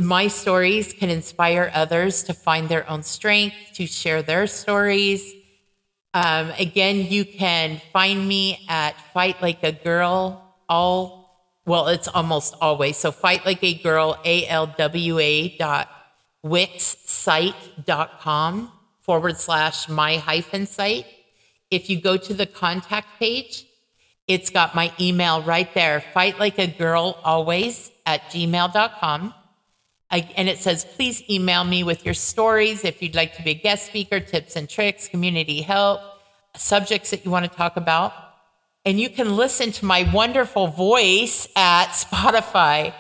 my 0.01 0.29
stories 0.29 0.93
can 0.93 1.11
inspire 1.11 1.71
others 1.75 2.23
to 2.25 2.35
find 2.35 2.69
their 2.69 2.89
own 2.91 3.03
strength, 3.03 3.57
to 3.75 3.87
share 3.87 4.23
their 4.23 4.47
stories. 4.47 5.35
Um, 6.13 6.53
again, 6.59 7.07
you 7.09 7.25
can 7.25 7.81
find 7.93 8.27
me 8.27 8.65
at 8.69 8.93
Fight 9.13 9.41
Like 9.43 9.63
a 9.63 9.73
Girl, 9.73 10.41
all, 10.69 11.49
well, 11.67 11.89
it's 11.89 12.09
almost 12.09 12.55
always. 12.61 12.97
So 12.97 13.13
Fight 13.13 13.47
Like 13.47 13.63
a 13.63 13.75
Girl, 13.75 14.19
A-L-W-A 14.25 15.57
dot 15.59 15.89
wixsite.com 16.45 18.73
forward 19.01 19.39
slash 19.39 19.89
my 19.89 20.17
hyphen 20.19 20.67
site. 20.67 21.07
If 21.71 21.89
you 21.89 22.01
go 22.01 22.17
to 22.17 22.35
the 22.35 22.47
contact 22.47 23.19
page, 23.19 23.67
it's 24.27 24.51
got 24.51 24.75
my 24.75 24.93
email 24.99 25.43
right 25.43 25.73
there, 25.75 26.01
fight 26.01 26.39
like 26.39 26.59
a 26.59 26.67
girl 26.67 27.19
always 27.25 27.91
at 28.07 28.23
gmail.com. 28.31 29.35
I, 30.11 30.31
and 30.37 30.49
it 30.49 30.59
says, 30.59 30.85
please 30.85 31.23
email 31.29 31.65
me 31.65 31.83
with 31.83 32.05
your 32.05 32.15
stories 32.15 32.85
if 32.85 33.03
you'd 33.03 33.15
like 33.15 33.37
to 33.37 33.43
be 33.43 33.51
a 33.51 33.55
guest 33.55 33.87
speaker, 33.87 34.21
tips 34.21 34.57
and 34.57 34.69
tricks, 34.69 35.09
community 35.09 35.63
help, 35.63 36.01
subjects 36.57 37.11
that 37.11 37.25
you 37.25 37.31
want 37.31 37.51
to 37.51 37.57
talk 37.57 37.77
about. 37.77 38.13
And 38.85 39.01
you 39.01 39.09
can 39.09 39.37
listen 39.37 39.73
to 39.73 39.85
my 39.85 40.09
wonderful 40.13 40.69
voice 40.69 41.49
at 41.57 41.89
Spotify, 41.89 42.95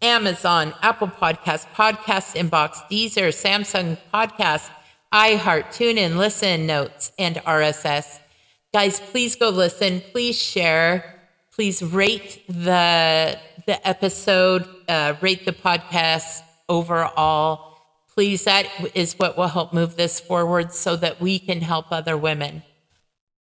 Amazon, 0.00 0.74
Apple 0.82 1.08
Podcasts, 1.08 1.66
Podcast 1.74 2.34
Inbox, 2.34 2.82
Deezer, 2.90 3.28
Samsung 3.28 3.98
Podcast, 4.12 4.70
iHeart, 5.12 5.66
TuneIn, 5.66 6.16
Listen 6.16 6.66
Notes, 6.66 7.12
and 7.18 7.36
RSS. 7.36 8.21
Guys, 8.72 9.00
please 9.00 9.36
go 9.36 9.50
listen. 9.50 10.00
Please 10.12 10.40
share. 10.40 11.20
Please 11.54 11.82
rate 11.82 12.42
the 12.48 13.38
the 13.66 13.86
episode. 13.86 14.66
Uh, 14.88 15.14
rate 15.20 15.44
the 15.44 15.52
podcast 15.52 16.40
overall. 16.70 17.76
Please, 18.14 18.44
that 18.44 18.66
is 18.94 19.12
what 19.18 19.36
will 19.36 19.48
help 19.48 19.74
move 19.74 19.96
this 19.96 20.20
forward, 20.20 20.72
so 20.72 20.96
that 20.96 21.20
we 21.20 21.38
can 21.38 21.60
help 21.60 21.92
other 21.92 22.16
women, 22.16 22.62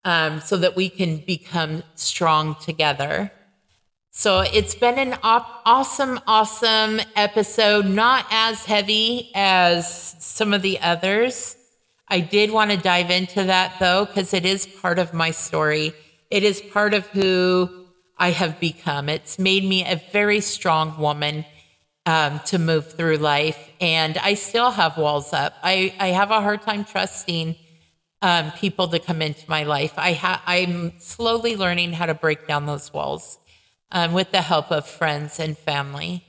um, 0.05 0.41
so 0.41 0.57
that 0.57 0.75
we 0.75 0.89
can 0.89 1.19
become 1.19 1.85
strong 1.95 2.57
together. 2.57 3.31
So 4.11 4.41
it's 4.41 4.75
been 4.75 4.99
an 4.99 5.17
op- 5.23 5.63
awesome, 5.65 6.19
awesome 6.27 7.01
episode. 7.15 7.87
Not 7.87 8.27
as 8.33 8.65
heavy 8.65 9.31
as 9.37 10.17
some 10.19 10.53
of 10.53 10.63
the 10.63 10.81
others. 10.81 11.55
I 12.11 12.21
did 12.21 12.51
want 12.51 12.71
to 12.73 12.77
dive 12.77 13.11
into 13.11 13.45
that 13.45 13.75
though, 13.81 14.05
because 14.05 14.35
it 14.35 14.45
is 14.45 14.67
part 14.67 14.99
of 14.99 15.15
my 15.15 15.31
story. 15.31 15.93
It 16.31 16.43
is 16.43 16.61
part 16.61 16.95
of 16.95 17.07
who 17.09 17.71
I 18.19 18.31
have 18.33 18.61
become. 18.61 19.09
It's 19.09 19.39
made 19.39 19.65
me 19.65 19.85
a 19.85 20.03
very 20.13 20.41
strong 20.41 20.99
woman 20.99 21.47
um, 22.07 22.41
to 22.47 22.59
move 22.59 22.93
through 22.93 23.19
life. 23.19 23.71
And 23.81 24.19
I 24.19 24.35
still 24.35 24.73
have 24.73 24.99
walls 24.99 25.33
up. 25.33 25.55
I, 25.63 25.95
I 26.01 26.09
have 26.09 26.31
a 26.31 26.41
hard 26.41 26.63
time 26.63 26.85
trusting 26.85 27.57
um, 28.23 28.53
people 28.53 28.89
to 28.89 28.99
come 28.99 29.23
into 29.23 29.49
my 29.49 29.63
life. 29.65 29.95
I 29.97 30.13
ha- 30.15 30.43
I'm 30.47 30.99
slowly 31.01 31.57
learning 31.57 31.93
how 31.95 32.07
to 32.07 32.15
break 32.15 32.47
down 32.49 32.67
those 32.67 32.93
walls. 32.93 33.39
um, 33.93 34.13
with 34.13 34.31
the 34.33 34.43
help 34.43 34.71
of 34.71 34.87
friends 34.87 35.41
and 35.41 35.57
family. 35.57 36.25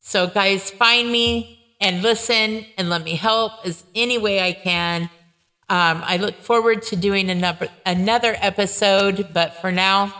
So, 0.00 0.26
guys, 0.26 0.70
find 0.70 1.10
me 1.10 1.76
and 1.80 2.02
listen 2.02 2.66
and 2.76 2.88
let 2.90 3.02
me 3.04 3.16
help 3.16 3.52
as 3.64 3.84
any 3.94 4.18
way 4.18 4.40
I 4.40 4.52
can. 4.52 5.10
Um, 5.70 6.02
I 6.04 6.16
look 6.16 6.34
forward 6.34 6.82
to 6.90 6.96
doing 6.96 7.30
another, 7.30 7.68
another 7.86 8.36
episode, 8.40 9.28
but 9.32 9.54
for 9.60 9.70
now, 9.70 10.12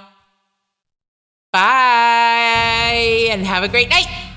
bye 1.52 3.26
and 3.28 3.44
have 3.44 3.64
a 3.64 3.68
great 3.68 3.88
night. 3.88 4.29